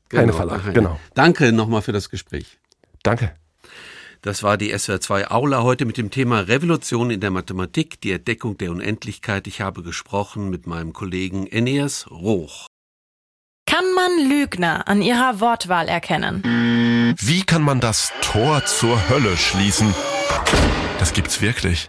Genau, 0.08 0.22
Heine 0.22 0.32
Verlag, 0.32 0.62
Heine. 0.64 0.72
genau. 0.72 1.00
Danke 1.14 1.52
nochmal 1.52 1.82
für 1.82 1.92
das 1.92 2.08
Gespräch. 2.08 2.58
Danke. 3.02 3.34
Das 4.26 4.42
war 4.42 4.56
die 4.56 4.74
SWR2 4.74 5.30
Aula 5.30 5.62
heute 5.62 5.84
mit 5.84 5.98
dem 5.98 6.10
Thema 6.10 6.40
Revolution 6.40 7.12
in 7.12 7.20
der 7.20 7.30
Mathematik, 7.30 8.00
die 8.00 8.10
Entdeckung 8.10 8.58
der 8.58 8.72
Unendlichkeit. 8.72 9.46
Ich 9.46 9.60
habe 9.60 9.84
gesprochen 9.84 10.50
mit 10.50 10.66
meinem 10.66 10.92
Kollegen 10.92 11.46
Eneas 11.46 12.10
Roch. 12.10 12.66
Kann 13.66 13.84
man 13.94 14.28
Lügner 14.28 14.88
an 14.88 15.00
ihrer 15.00 15.38
Wortwahl 15.38 15.86
erkennen? 15.86 17.14
Wie 17.20 17.42
kann 17.44 17.62
man 17.62 17.78
das 17.78 18.12
Tor 18.20 18.64
zur 18.64 19.08
Hölle 19.08 19.36
schließen? 19.36 19.94
Das 20.98 21.12
gibt's 21.12 21.40
wirklich. 21.40 21.88